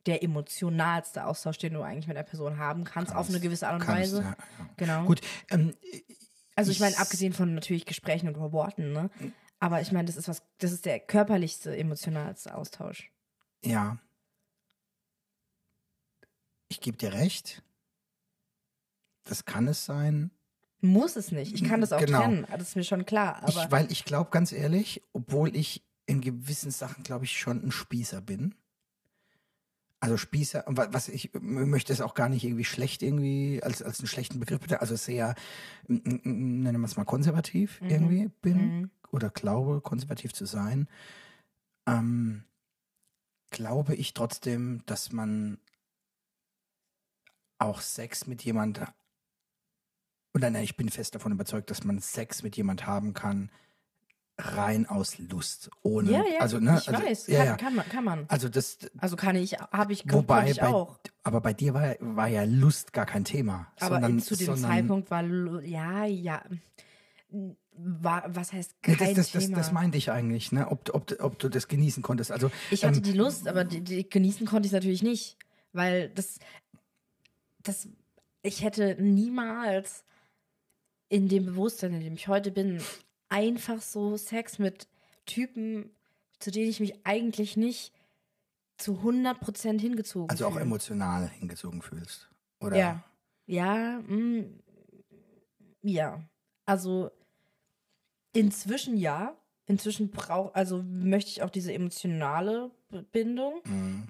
Der 0.06 0.22
emotionalste 0.22 1.26
Austausch, 1.26 1.58
den 1.58 1.74
du 1.74 1.82
eigentlich 1.82 2.08
mit 2.08 2.18
einer 2.18 2.26
Person 2.28 2.58
haben 2.58 2.84
kannst, 2.84 3.16
auf 3.16 3.30
eine 3.30 3.40
gewisse 3.40 3.68
Art 3.68 3.76
und 3.76 3.82
kannst, 3.86 4.14
Weise. 4.14 4.22
ja, 4.22 4.36
ja. 4.60 4.70
Genau. 4.78 5.06
Gut, 5.06 5.22
ähm, 5.50 5.74
Also 6.56 6.72
ich 6.72 6.80
meine, 6.80 6.92
Ich- 6.94 7.00
abgesehen 7.00 7.34
von 7.34 7.56
natürlich 7.56 7.86
Gesprächen 7.86 8.28
und 8.28 8.38
Worten, 8.52 8.92
ne? 8.94 9.10
Aber 9.64 9.80
ich 9.80 9.94
meine, 9.94 10.08
das 10.08 10.18
ist 10.18 10.28
was, 10.28 10.44
das 10.58 10.74
ist 10.74 10.86
der 10.86 11.00
körperlichste, 11.00 11.76
emotionalste 11.78 12.54
Austausch. 12.54 13.10
ja. 13.64 13.98
Ich 16.68 16.82
gebe 16.82 16.98
dir 16.98 17.14
recht. 17.14 17.62
Das 19.26 19.46
kann 19.46 19.68
es 19.68 19.86
sein. 19.86 20.32
Muss 20.82 21.16
es 21.16 21.32
nicht. 21.32 21.54
Ich 21.54 21.64
kann 21.64 21.82
das 21.82 21.94
auch 21.94 22.00
Genau. 22.00 22.20
trennen, 22.22 22.48
das 22.50 22.70
ist 22.70 22.76
mir 22.76 22.84
schon 22.84 23.06
klar. 23.06 23.38
Aber 23.44 23.50
Ich, 23.64 23.72
weil 23.72 23.92
ich 23.92 24.06
glaube, 24.06 24.32
ganz 24.32 24.52
ehrlich, 24.52 25.04
obwohl 25.14 25.56
ich 25.56 25.84
in 26.08 26.20
gewissen 26.20 26.72
Sachen, 26.72 27.04
glaube 27.04 27.26
ich, 27.26 27.38
schon 27.40 27.64
ein 27.64 27.72
Spießer 27.72 28.22
bin. 28.22 28.56
Also 30.04 30.18
Spießer, 30.18 30.66
wa- 30.68 30.90
was 30.92 31.08
ich 31.08 31.32
möchte 31.40 31.94
es 31.94 32.02
auch 32.02 32.14
gar 32.14 32.28
nicht 32.28 32.44
irgendwie 32.44 32.66
schlecht 32.66 33.02
irgendwie 33.04 33.64
als, 33.64 33.82
als 33.82 34.00
einen 34.02 34.10
schlechten 34.10 34.38
Begriff, 34.38 34.60
also 34.80 34.98
sehr, 34.98 35.34
nennen 35.88 36.82
wir 36.82 36.86
es 36.86 36.98
mal 36.98 37.06
konservativ 37.06 37.80
irgendwie 37.88 38.28
bin 38.42 38.58
Mhm. 38.82 38.92
oder 39.12 39.30
glaube, 39.30 39.80
konservativ 39.80 40.34
zu 40.34 40.46
sein, 40.46 40.90
ähm, 41.88 42.44
glaube 43.50 43.96
ich 43.96 44.14
trotzdem, 44.14 44.82
dass 44.88 45.14
man 45.14 45.58
auch 47.58 47.80
Sex 47.80 48.28
mit 48.28 48.44
jemand 48.44 48.82
oder 50.34 50.50
nein, 50.50 50.66
ich 50.66 50.76
bin 50.76 50.90
fest 50.90 51.16
davon 51.16 51.32
überzeugt, 51.32 51.70
dass 51.72 51.86
man 51.86 52.00
Sex 52.00 52.44
mit 52.44 52.58
jemand 52.58 52.86
haben 52.86 53.14
kann, 53.14 53.52
rein 54.44 54.86
aus 54.86 55.18
Lust, 55.18 55.70
ohne, 55.82 56.12
ja, 56.12 56.20
ja, 56.20 56.40
also 56.40 56.60
ne, 56.60 56.78
ich 56.82 56.90
also, 56.90 57.06
weiß, 57.06 57.28
ja, 57.28 57.38
kann, 57.38 57.48
ja. 57.48 57.56
kann 57.56 57.76
man, 57.76 57.90
kann 57.90 58.04
man. 58.04 58.26
also 58.28 58.50
das, 58.50 58.78
Also 58.98 59.16
kann 59.16 59.36
ich, 59.36 59.54
habe 59.54 59.94
ich, 59.94 60.04
wobei 60.12 60.50
ich 60.52 60.60
bei, 60.60 60.68
auch. 60.68 61.00
aber 61.24 61.42
bei 61.42 61.54
dir 61.54 61.74
war, 61.74 61.96
war 62.00 62.28
ja 62.28 62.44
Lust 62.44 62.94
gar 62.94 63.06
kein 63.06 63.24
Thema, 63.24 63.68
Aber 63.80 63.96
sondern, 63.96 64.20
zu 64.20 64.36
dem 64.36 64.48
sondern, 64.48 64.72
Zeitpunkt 64.72 65.12
war, 65.12 65.24
ja, 65.64 66.06
ja, 66.06 66.44
war, 67.76 68.24
was 68.28 68.54
heißt 68.54 68.76
Nee, 68.86 68.96
kein 68.96 69.16
das, 69.16 69.16
das, 69.16 69.32
das, 69.32 69.44
Thema? 69.46 69.58
das 69.58 69.72
meinte 69.72 69.98
ich 69.98 70.12
eigentlich, 70.12 70.52
ne? 70.52 70.70
ob, 70.70 70.94
ob, 70.94 71.16
ob 71.20 71.40
du 71.40 71.50
das 71.50 71.68
genießen 71.68 72.04
konntest. 72.04 72.32
Also 72.32 72.52
ich 72.70 72.86
hatte 72.86 72.98
ähm, 72.98 73.04
die 73.04 73.14
Lust, 73.14 73.48
aber 73.48 73.64
die, 73.64 73.82
die, 73.82 74.08
genießen 74.08 74.46
konnte 74.46 74.68
ich 74.68 74.74
natürlich 74.74 75.04
nicht, 75.04 75.38
weil 75.72 76.10
das, 76.10 76.40
das, 77.64 77.88
ich 78.44 78.64
hätte 78.64 78.96
niemals 79.02 80.04
in 81.10 81.30
dem 81.30 81.46
Bewusstsein, 81.46 81.94
in 81.94 82.02
dem 82.02 82.14
ich 82.14 82.28
heute 82.28 82.52
bin, 82.52 82.80
einfach 83.30 83.82
so 83.82 84.18
Sex 84.18 84.60
mit 84.60 84.88
Typen, 85.26 85.90
zu 86.40 86.52
denen 86.52 86.70
ich 86.70 86.80
mich 86.80 87.06
eigentlich 87.06 87.58
nicht 87.58 87.94
zu 88.78 88.94
100% 88.96 89.80
hingezogen 89.80 90.30
also 90.30 90.46
auch 90.48 90.52
fühle. 90.54 90.64
emotional 90.64 91.30
hingezogen 91.30 91.82
fühlst, 91.82 92.30
oder? 92.60 92.78
Ja. 92.78 93.04
Ja, 93.46 94.00
mm, 94.00 94.60
ja. 95.82 96.24
Also 96.66 97.12
inzwischen 98.34 98.98
ja. 98.98 99.38
Inzwischen 99.66 100.12
brauche, 100.12 100.54
also 100.56 100.84
möchte 100.84 101.32
ich 101.32 101.42
auch 101.42 101.50
diese 101.50 101.72
emotionale 101.74 102.70
Bindung. 103.14 103.62
Mhm. 103.64 104.08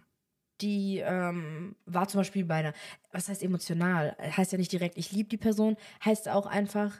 Die 0.62 0.97
ähm, 0.97 1.76
war 1.86 2.08
zum 2.08 2.21
Beispiel 2.21 2.45
bei 2.45 2.56
einer, 2.56 2.73
was 3.12 3.30
heißt 3.30 3.43
emotional? 3.43 4.15
Heißt 4.19 4.52
ja 4.52 4.58
nicht 4.58 4.71
direkt, 4.71 4.97
ich 4.97 5.12
liebe 5.12 5.30
die 5.30 5.38
Person, 5.38 5.78
heißt 6.04 6.28
auch 6.30 6.47
einfach, 6.47 6.91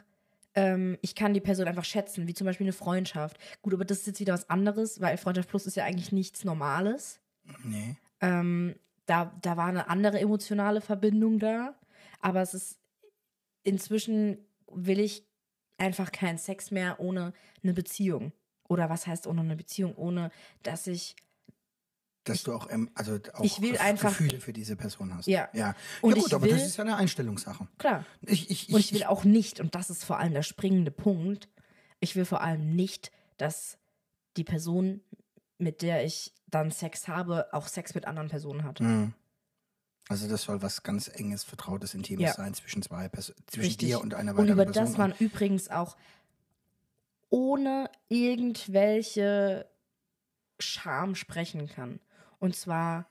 ähm, 0.54 0.98
ich 1.02 1.14
kann 1.14 1.34
die 1.34 1.40
Person 1.40 1.66
einfach 1.66 1.84
schätzen, 1.84 2.26
wie 2.26 2.34
zum 2.34 2.46
Beispiel 2.46 2.66
eine 2.66 2.72
Freundschaft. 2.72 3.38
Gut, 3.62 3.74
aber 3.74 3.84
das 3.84 3.98
ist 3.98 4.06
jetzt 4.06 4.20
wieder 4.20 4.34
was 4.34 4.48
anderes, 4.50 5.00
weil 5.00 5.16
Freundschaft 5.16 5.48
Plus 5.48 5.66
ist 5.66 5.76
ja 5.76 5.84
eigentlich 5.84 6.12
nichts 6.12 6.44
Normales. 6.44 7.20
Nee. 7.62 7.96
Ähm, 8.20 8.76
da, 9.06 9.36
da 9.42 9.56
war 9.56 9.66
eine 9.66 9.88
andere 9.88 10.20
emotionale 10.20 10.80
Verbindung 10.80 11.38
da. 11.38 11.74
Aber 12.20 12.40
es 12.40 12.54
ist 12.54 12.78
inzwischen 13.64 14.38
will 14.70 15.00
ich 15.00 15.26
einfach 15.78 16.12
keinen 16.12 16.38
Sex 16.38 16.70
mehr 16.70 17.00
ohne 17.00 17.32
eine 17.62 17.74
Beziehung. 17.74 18.32
Oder 18.68 18.88
was 18.88 19.06
heißt 19.06 19.26
ohne 19.26 19.40
eine 19.40 19.56
Beziehung? 19.56 19.94
Ohne 19.96 20.30
dass 20.62 20.86
ich. 20.86 21.16
Dass 22.24 22.42
du 22.42 22.54
auch, 22.54 22.70
ähm, 22.70 22.90
also 22.94 23.18
auch 23.34 23.44
Ich 23.44 23.60
will 23.60 23.76
einfach- 23.78 24.08
Gefühle 24.10 24.40
für 24.40 24.52
diese 24.54 24.76
Person 24.76 25.14
hast. 25.14 25.26
Ja. 25.26 25.48
Ja, 25.52 25.74
Und 26.00 26.10
ja 26.16 26.16
gut, 26.22 26.28
ich 26.28 26.34
aber 26.34 26.46
das 26.48 26.58
will- 26.58 26.66
ist 26.66 26.76
ja 26.78 26.84
eine 26.84 26.96
Einstellungssache. 26.96 27.68
Klar. 27.78 28.04
Ich, 28.22 28.50
ich, 28.50 28.72
Und 28.72 28.80
ich 28.80 28.92
will 28.94 29.04
auch 29.04 29.24
nicht, 29.24 29.60
und 29.60 29.74
das 29.74 29.90
ist 29.90 30.04
vor 30.04 30.18
allem 30.18 30.32
der 30.32 30.42
springende 30.42 30.90
Punkt, 30.90 31.48
ich 32.00 32.16
will 32.16 32.24
vor 32.24 32.40
allem 32.40 32.74
nicht, 32.74 33.12
dass 33.36 33.76
die 34.38 34.44
Person, 34.44 35.00
mit 35.58 35.82
der 35.82 36.04
ich 36.04 36.32
dann 36.46 36.70
Sex 36.70 37.08
habe, 37.08 37.52
auch 37.52 37.68
Sex 37.68 37.94
mit 37.94 38.06
anderen 38.06 38.28
Personen 38.28 38.64
hat. 38.64 38.80
Mhm. 38.80 39.12
Also 40.08 40.28
das 40.28 40.42
soll 40.42 40.60
was 40.62 40.82
ganz 40.82 41.08
enges, 41.08 41.44
vertrautes, 41.44 41.94
intimes 41.94 42.24
Ja. 42.24 42.32
sein 42.34 42.52
zwischen 42.54 42.82
zwei 42.82 43.08
Personen, 43.08 43.38
zwischen 43.46 43.66
Richtig. 43.68 43.88
dir 43.88 44.00
und 44.00 44.14
einer 44.14 44.32
Und 44.32 44.38
weiteren 44.38 44.52
über 44.54 44.64
Person. 44.64 44.84
das 44.86 44.96
man 44.98 45.14
übrigens 45.18 45.68
auch 45.70 45.96
ohne 47.30 47.90
irgendwelche 48.08 49.66
Scham 50.60 51.14
sprechen 51.14 51.68
kann. 51.68 52.00
Und 52.38 52.54
zwar 52.56 53.06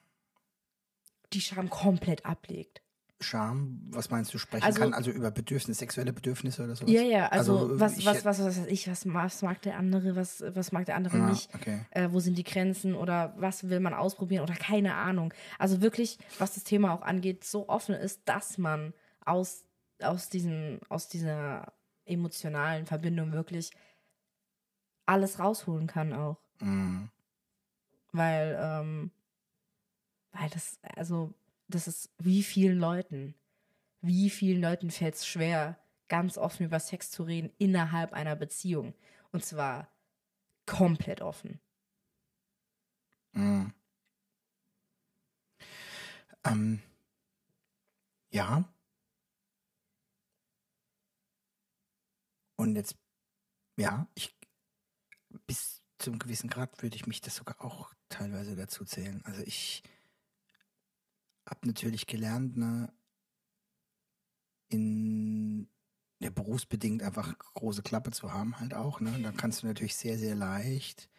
die 1.33 1.41
Scham 1.41 1.69
komplett 1.69 2.25
ablegt. 2.25 2.81
Scham, 3.19 3.79
was 3.89 4.09
meinst 4.09 4.33
du, 4.33 4.37
sprechen 4.37 4.65
Also- 4.65 4.81
kann? 4.81 4.93
Also 4.93 5.09
über 5.09 5.31
Bedürfnisse, 5.31 5.79
sexuelle 5.79 6.11
Bedürfnisse 6.11 6.63
oder 6.63 6.75
sowas? 6.75 6.91
Ja, 6.91 7.01
ja, 7.01 7.27
also, 7.29 7.57
Also, 7.57 7.79
was, 7.79 7.97
ich 7.97 8.05
was, 8.05 8.25
was, 8.25 8.39
was 8.43 8.57
weiß 8.59 8.67
ich, 8.67 8.89
was, 8.89 9.05
was 9.13 9.41
mag 9.41 9.61
der 9.61 9.77
andere, 9.77 10.15
was, 10.17 10.43
was 10.49 10.71
mag 10.73 10.85
der 10.85 10.95
andere 10.97 11.17
Ah, 11.21 11.29
nicht, 11.29 11.53
okay. 11.55 11.85
äh, 11.91 12.09
wo 12.11 12.19
sind 12.19 12.37
die 12.37 12.43
Grenzen 12.43 12.95
oder 12.95 13.33
was 13.37 13.69
will 13.69 13.79
man 13.79 13.93
ausprobieren 13.93 14.43
oder 14.43 14.55
keine 14.55 14.95
Ahnung. 14.95 15.33
Also 15.57 15.81
wirklich, 15.81 16.17
was 16.37 16.55
das 16.55 16.65
Thema 16.65 16.93
auch 16.93 17.01
angeht, 17.01 17.45
so 17.45 17.69
offen 17.69 17.95
ist, 17.95 18.21
dass 18.25 18.57
man 18.57 18.93
aus, 19.23 19.63
aus, 20.01 20.27
diesen, 20.27 20.81
aus 20.89 21.07
dieser 21.07 21.71
emotionalen 22.05 22.85
Verbindung 22.85 23.31
wirklich 23.31 23.71
alles 25.05 25.39
rausholen 25.39 25.87
kann 25.87 26.11
auch. 26.13 26.37
Mhm. 26.59 27.09
Weil, 28.13 28.57
ähm, 28.61 29.11
weil 30.31 30.49
das, 30.49 30.79
also, 30.95 31.33
das 31.67 31.87
ist 31.87 32.09
wie 32.19 32.43
vielen 32.43 32.79
Leuten, 32.79 33.35
wie 34.01 34.29
vielen 34.29 34.61
Leuten 34.61 34.91
fällt 34.91 35.15
es 35.15 35.27
schwer, 35.27 35.77
ganz 36.07 36.37
offen 36.37 36.65
über 36.65 36.79
Sex 36.79 37.11
zu 37.11 37.23
reden 37.23 37.51
innerhalb 37.57 38.13
einer 38.13 38.35
Beziehung. 38.35 38.93
Und 39.31 39.43
zwar 39.43 39.89
komplett 40.65 41.21
offen. 41.21 41.59
Mhm. 43.33 43.73
Ähm, 46.45 46.81
ja. 48.31 48.63
Und 52.55 52.75
jetzt, 52.75 52.95
ja, 53.77 54.07
ich, 54.13 54.35
bis 55.47 55.82
zum 56.03 56.19
gewissen 56.19 56.49
Grad 56.49 56.81
würde 56.81 56.95
ich 56.95 57.07
mich 57.07 57.21
das 57.21 57.35
sogar 57.35 57.63
auch 57.63 57.93
teilweise 58.09 58.55
dazu 58.55 58.85
zählen. 58.85 59.21
Also 59.25 59.41
ich 59.43 59.83
habe 61.49 61.67
natürlich 61.67 62.07
gelernt, 62.07 62.57
ne, 62.57 62.91
in 64.69 65.69
ja, 66.19 66.29
berufsbedingt 66.29 67.03
einfach 67.03 67.37
große 67.37 67.83
Klappe 67.83 68.11
zu 68.11 68.31
haben 68.31 68.59
halt 68.59 68.73
auch, 68.73 69.01
ne? 69.01 69.19
Da 69.21 69.31
kannst 69.31 69.61
du 69.63 69.67
natürlich 69.67 69.95
sehr, 69.95 70.17
sehr 70.17 70.35
leicht 70.35 71.09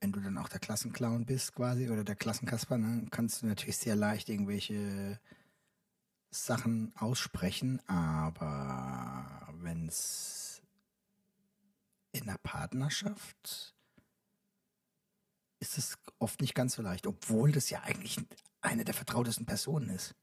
wenn 0.00 0.12
du 0.12 0.20
dann 0.20 0.38
auch 0.38 0.48
der 0.48 0.60
Klassenclown 0.60 1.26
bist 1.26 1.54
quasi 1.54 1.90
oder 1.90 2.04
der 2.04 2.16
Klassenkasper, 2.16 2.78
ne, 2.78 3.06
kannst 3.10 3.42
du 3.42 3.46
natürlich 3.46 3.76
sehr 3.76 3.96
leicht 3.96 4.28
irgendwelche 4.28 5.18
Sachen 6.30 6.92
aussprechen, 6.96 7.80
aber 7.88 9.48
wenn 9.62 9.88
es 9.88 10.45
in 12.16 12.28
einer 12.28 12.38
Partnerschaft 12.38 13.74
ist 15.58 15.78
es 15.78 15.98
oft 16.18 16.40
nicht 16.40 16.54
ganz 16.54 16.74
so 16.74 16.82
leicht, 16.82 17.06
obwohl 17.06 17.52
das 17.52 17.70
ja 17.70 17.80
eigentlich 17.82 18.18
eine 18.60 18.84
der 18.84 18.94
vertrautesten 18.94 19.46
Personen 19.46 19.90
ist. 19.90 20.14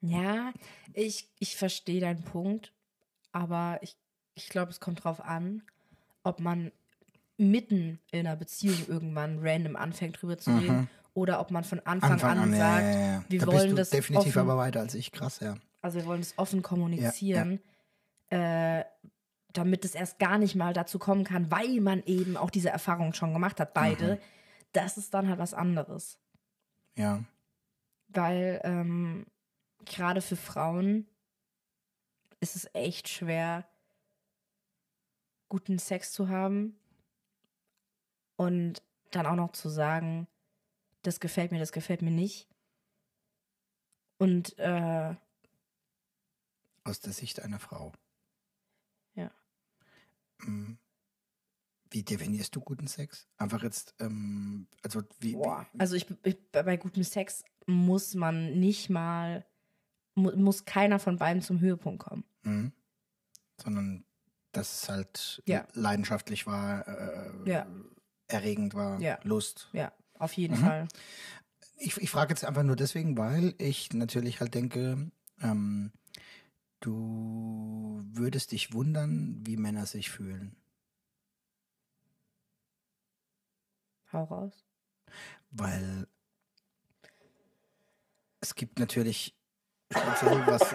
Ja, 0.00 0.52
ich, 0.92 1.30
ich 1.38 1.56
verstehe 1.56 2.00
deinen 2.00 2.22
Punkt, 2.22 2.72
aber 3.32 3.78
ich, 3.82 3.96
ich 4.34 4.48
glaube, 4.48 4.70
es 4.70 4.80
kommt 4.80 5.04
drauf 5.04 5.20
an, 5.20 5.62
ob 6.22 6.40
man 6.40 6.72
mitten 7.38 7.98
in 8.10 8.20
einer 8.20 8.36
Beziehung 8.36 8.86
irgendwann 8.88 9.38
random 9.40 9.76
anfängt 9.76 10.20
drüber 10.20 10.38
zu 10.38 10.56
reden 10.56 10.88
oder 11.14 11.40
ob 11.40 11.50
man 11.50 11.64
von 11.64 11.80
Anfang, 11.80 12.12
Anfang 12.12 12.30
an, 12.30 12.38
an, 12.38 12.54
sagt, 12.54 12.82
ja, 12.82 12.90
ja, 12.90 13.12
ja. 13.12 13.24
wir 13.28 13.40
da 13.40 13.46
wollen 13.46 13.56
bist 13.58 13.70
du 13.72 13.74
das 13.76 13.90
definitiv 13.90 14.28
offen, 14.36 14.38
aber 14.38 14.56
weiter 14.56 14.80
als 14.80 14.94
ich. 14.94 15.12
Krass, 15.12 15.40
ja. 15.40 15.56
also 15.82 15.98
wir 15.98 16.06
wollen 16.06 16.20
das 16.20 16.34
offen 16.36 16.62
kommunizieren, 16.62 17.60
Äh, 18.28 18.84
damit 19.56 19.84
es 19.84 19.94
erst 19.94 20.18
gar 20.18 20.38
nicht 20.38 20.54
mal 20.54 20.72
dazu 20.72 20.98
kommen 20.98 21.24
kann, 21.24 21.50
weil 21.50 21.80
man 21.80 22.02
eben 22.04 22.36
auch 22.36 22.50
diese 22.50 22.70
Erfahrung 22.70 23.12
schon 23.14 23.32
gemacht 23.32 23.58
hat, 23.60 23.74
beide. 23.74 24.20
Das 24.72 24.98
ist 24.98 25.14
dann 25.14 25.28
halt 25.28 25.38
was 25.38 25.54
anderes. 25.54 26.18
Ja. 26.96 27.24
weil 28.08 28.60
ähm, 28.64 29.26
gerade 29.84 30.22
für 30.22 30.36
Frauen 30.36 31.06
ist 32.40 32.56
es 32.56 32.68
echt 32.74 33.08
schwer, 33.08 33.68
guten 35.48 35.78
Sex 35.78 36.12
zu 36.12 36.28
haben 36.28 36.78
und 38.36 38.82
dann 39.10 39.26
auch 39.26 39.34
noch 39.34 39.52
zu 39.52 39.68
sagen, 39.68 40.26
das 41.02 41.20
gefällt 41.20 41.52
mir, 41.52 41.58
das 41.58 41.72
gefällt 41.72 42.02
mir 42.02 42.10
nicht. 42.10 42.48
Und 44.18 44.58
äh, 44.58 45.14
Aus 46.84 47.00
der 47.00 47.12
Sicht 47.12 47.40
einer 47.40 47.58
Frau. 47.58 47.92
Mm. 50.42 50.74
Wie 51.90 52.02
definierst 52.02 52.54
du 52.56 52.60
guten 52.60 52.88
Sex? 52.88 53.28
Einfach 53.36 53.62
jetzt, 53.62 53.94
ähm, 54.00 54.66
also 54.82 55.02
wie, 55.20 55.34
boah, 55.34 55.66
wie 55.72 55.80
also 55.80 55.94
ich, 55.94 56.06
ich 56.24 56.36
bei 56.50 56.76
gutem 56.76 57.04
Sex 57.04 57.44
muss 57.66 58.14
man 58.14 58.58
nicht 58.58 58.90
mal, 58.90 59.46
mu 60.16 60.32
muss 60.36 60.64
keiner 60.64 60.98
von 60.98 61.16
beiden 61.16 61.42
zum 61.42 61.60
Höhepunkt 61.60 62.02
kommen. 62.04 62.24
Mhm. 62.42 62.72
sondern 63.62 64.04
dass 64.52 64.82
es 64.82 64.88
halt 64.90 65.42
Ja. 65.46 65.66
leidenschaftlich 65.72 66.46
war, 66.46 66.86
äh, 66.86 67.50
Ja. 67.50 67.66
erregend 68.28 68.74
war, 68.74 69.00
Ja. 69.00 69.18
Lust. 69.22 69.70
Ja, 69.72 69.92
auf 70.18 70.34
jeden 70.34 70.58
Mhm. 70.58 70.64
Fall. 70.64 70.88
Ich, 71.78 71.96
ich 71.96 72.10
frage 72.10 72.32
jetzt 72.34 72.44
einfach 72.44 72.62
nur 72.64 72.76
deswegen, 72.76 73.16
weil 73.16 73.54
ich 73.58 73.92
natürlich 73.94 74.40
halt 74.40 74.54
denke, 74.54 75.10
ähm, 75.40 75.90
du 76.80 78.02
würdest 78.12 78.52
dich 78.52 78.72
wundern, 78.72 79.40
wie 79.46 79.56
Männer 79.56 79.86
sich 79.86 80.10
fühlen. 80.10 80.56
Hau 84.12 84.24
raus. 84.24 84.64
Weil 85.50 86.06
es 88.40 88.54
gibt 88.54 88.78
natürlich 88.78 89.34
speziell 89.90 90.46
was, 90.46 90.74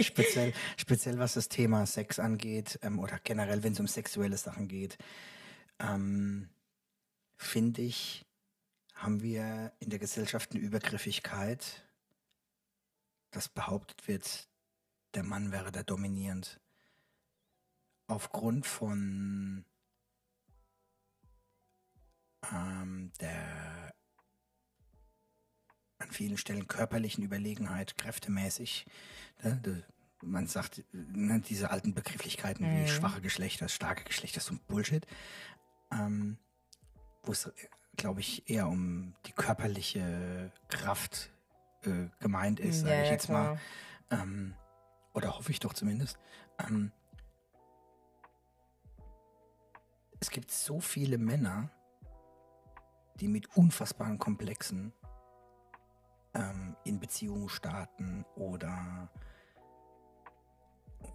speziell, 0.04 0.52
speziell 0.76 1.18
was 1.18 1.34
das 1.34 1.48
Thema 1.48 1.86
Sex 1.86 2.18
angeht 2.18 2.78
ähm, 2.82 2.98
oder 2.98 3.18
generell, 3.22 3.62
wenn 3.62 3.72
es 3.72 3.80
um 3.80 3.86
sexuelle 3.86 4.36
Sachen 4.36 4.68
geht, 4.68 4.98
ähm, 5.78 6.48
finde 7.36 7.82
ich, 7.82 8.26
haben 8.94 9.22
wir 9.22 9.72
in 9.78 9.90
der 9.90 9.98
Gesellschaft 9.98 10.52
eine 10.52 10.60
Übergriffigkeit, 10.60 11.84
dass 13.38 13.48
behauptet 13.48 14.08
wird, 14.08 14.48
der 15.14 15.22
Mann 15.22 15.52
wäre 15.52 15.70
da 15.70 15.84
dominierend. 15.84 16.58
Aufgrund 18.08 18.66
von 18.66 19.64
ähm, 22.52 23.12
der 23.20 23.94
an 25.98 26.10
vielen 26.10 26.36
Stellen 26.36 26.66
körperlichen 26.66 27.22
Überlegenheit, 27.22 27.96
kräftemäßig. 27.96 28.86
Ne, 29.44 29.54
de, 29.64 29.82
man 30.22 30.48
sagt, 30.48 30.82
ne, 30.92 31.40
diese 31.40 31.70
alten 31.70 31.94
Begrifflichkeiten 31.94 32.68
wie 32.72 32.82
Mhm. 32.82 32.86
schwache 32.88 33.20
Geschlechter, 33.20 33.68
starke 33.68 34.02
Geschlechter, 34.02 34.40
so 34.40 34.54
ein 34.54 34.60
Bullshit. 34.66 35.06
Ähm, 35.92 36.38
Wo 37.22 37.30
es, 37.30 37.52
glaube 37.94 38.18
ich, 38.18 38.50
eher 38.50 38.66
um 38.66 39.14
die 39.26 39.32
körperliche 39.32 40.50
Kraft 40.68 41.30
äh, 41.84 42.08
gemeint 42.20 42.60
ist, 42.60 42.80
sage 42.80 42.94
Ja, 42.94 43.02
ich 43.02 43.10
jetzt 43.10 43.28
mal. 43.28 43.58
klar. 44.08 44.22
Ähm, 44.22 44.54
oder 45.14 45.36
hoffe 45.36 45.50
ich 45.50 45.60
doch 45.60 45.72
zumindest. 45.74 46.18
Ähm, 46.58 46.92
es 50.20 50.30
gibt 50.30 50.50
so 50.50 50.80
viele 50.80 51.18
Männer, 51.18 51.70
die 53.20 53.28
mit 53.28 53.56
unfassbaren 53.56 54.18
Komplexen 54.18 54.92
ähm, 56.34 56.76
in 56.84 57.00
Beziehungen 57.00 57.48
starten 57.48 58.24
oder 58.36 59.10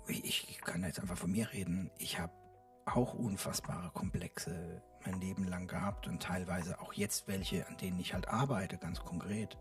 ich, 0.08 0.50
ich 0.50 0.62
kann 0.62 0.84
jetzt 0.84 1.00
einfach 1.00 1.18
von 1.18 1.32
mir 1.32 1.52
reden. 1.52 1.92
Ich 1.98 2.20
habe 2.20 2.34
auch 2.86 3.14
unfassbare 3.14 3.90
Komplexe 3.92 4.82
mein 5.06 5.20
Leben 5.20 5.46
lang 5.46 5.68
gehabt 5.68 6.08
und 6.08 6.22
teilweise 6.22 6.80
auch 6.80 6.94
jetzt 6.94 7.28
welche, 7.28 7.68
an 7.68 7.78
denen 7.78 8.00
ich 8.00 8.14
halt 8.14 8.28
arbeite, 8.28 8.78
ganz 8.78 9.00
konkret. 9.00 9.58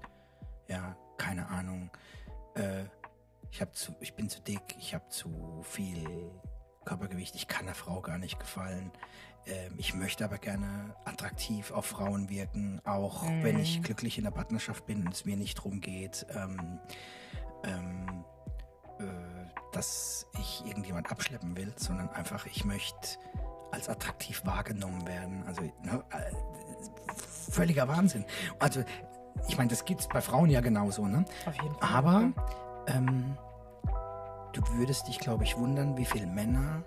Ja, 0.73 0.97
keine 1.19 1.49
Ahnung. 1.49 1.91
Äh, 2.55 2.85
ich, 3.51 3.61
hab 3.61 3.77
zu, 3.77 3.95
ich 4.01 4.15
bin 4.15 4.31
zu 4.31 4.41
dick, 4.41 4.63
ich 4.79 4.95
habe 4.95 5.07
zu 5.11 5.61
viel 5.69 6.31
Körpergewicht, 6.87 7.35
ich 7.35 7.47
kann 7.47 7.67
der 7.67 7.75
Frau 7.75 8.01
gar 8.01 8.17
nicht 8.17 8.41
gefallen. 8.41 8.91
Ähm, 9.45 9.75
ich 9.77 9.93
möchte 9.93 10.25
aber 10.25 10.39
gerne 10.39 10.97
attraktiv 11.05 11.73
auf 11.73 11.85
Frauen 11.85 12.31
wirken, 12.31 12.81
auch 12.87 13.27
wenn 13.43 13.59
ich 13.59 13.83
glücklich 13.83 14.17
in 14.17 14.25
der 14.25 14.31
Partnerschaft 14.31 14.87
bin 14.87 15.07
und 15.07 15.13
es 15.13 15.27
mir 15.27 15.37
nicht 15.37 15.59
darum 15.59 15.83
geht, 15.83 16.25
ähm, 16.31 16.81
ähm, 17.65 18.25
äh, 18.99 19.05
dass 19.73 20.27
ich 20.41 20.65
irgendjemand 20.65 21.11
abschleppen 21.11 21.55
will, 21.55 21.75
sondern 21.77 22.09
einfach, 22.09 22.47
ich 22.47 22.65
möchte 22.65 23.19
als 23.73 23.91
attraktiv 23.91 24.41
wahrgenommen 24.47 25.07
werden. 25.07 25.45
Also 25.47 25.61
ne, 25.83 26.03
äh, 26.13 26.33
völliger 27.51 27.89
Wahnsinn. 27.89 28.25
Also 28.59 28.83
ich 29.49 29.57
meine, 29.59 29.71
das 29.71 29.85
gibt's 29.85 30.09
bei 30.09 30.21
Frauen 30.21 30.51
ja 30.51 30.61
genauso, 30.61 31.07
ne? 31.07 31.25
Auf 31.47 31.55
jeden 31.63 31.75
Fall. 31.77 31.89
Aber 31.95 32.33
ähm, 32.87 33.37
du 34.53 34.63
würdest 34.77 35.09
dich, 35.09 35.19
glaube 35.19 35.45
ich, 35.45 35.57
wundern, 35.57 35.97
wie 35.97 36.05
viele 36.05 36.27
Männer 36.27 36.83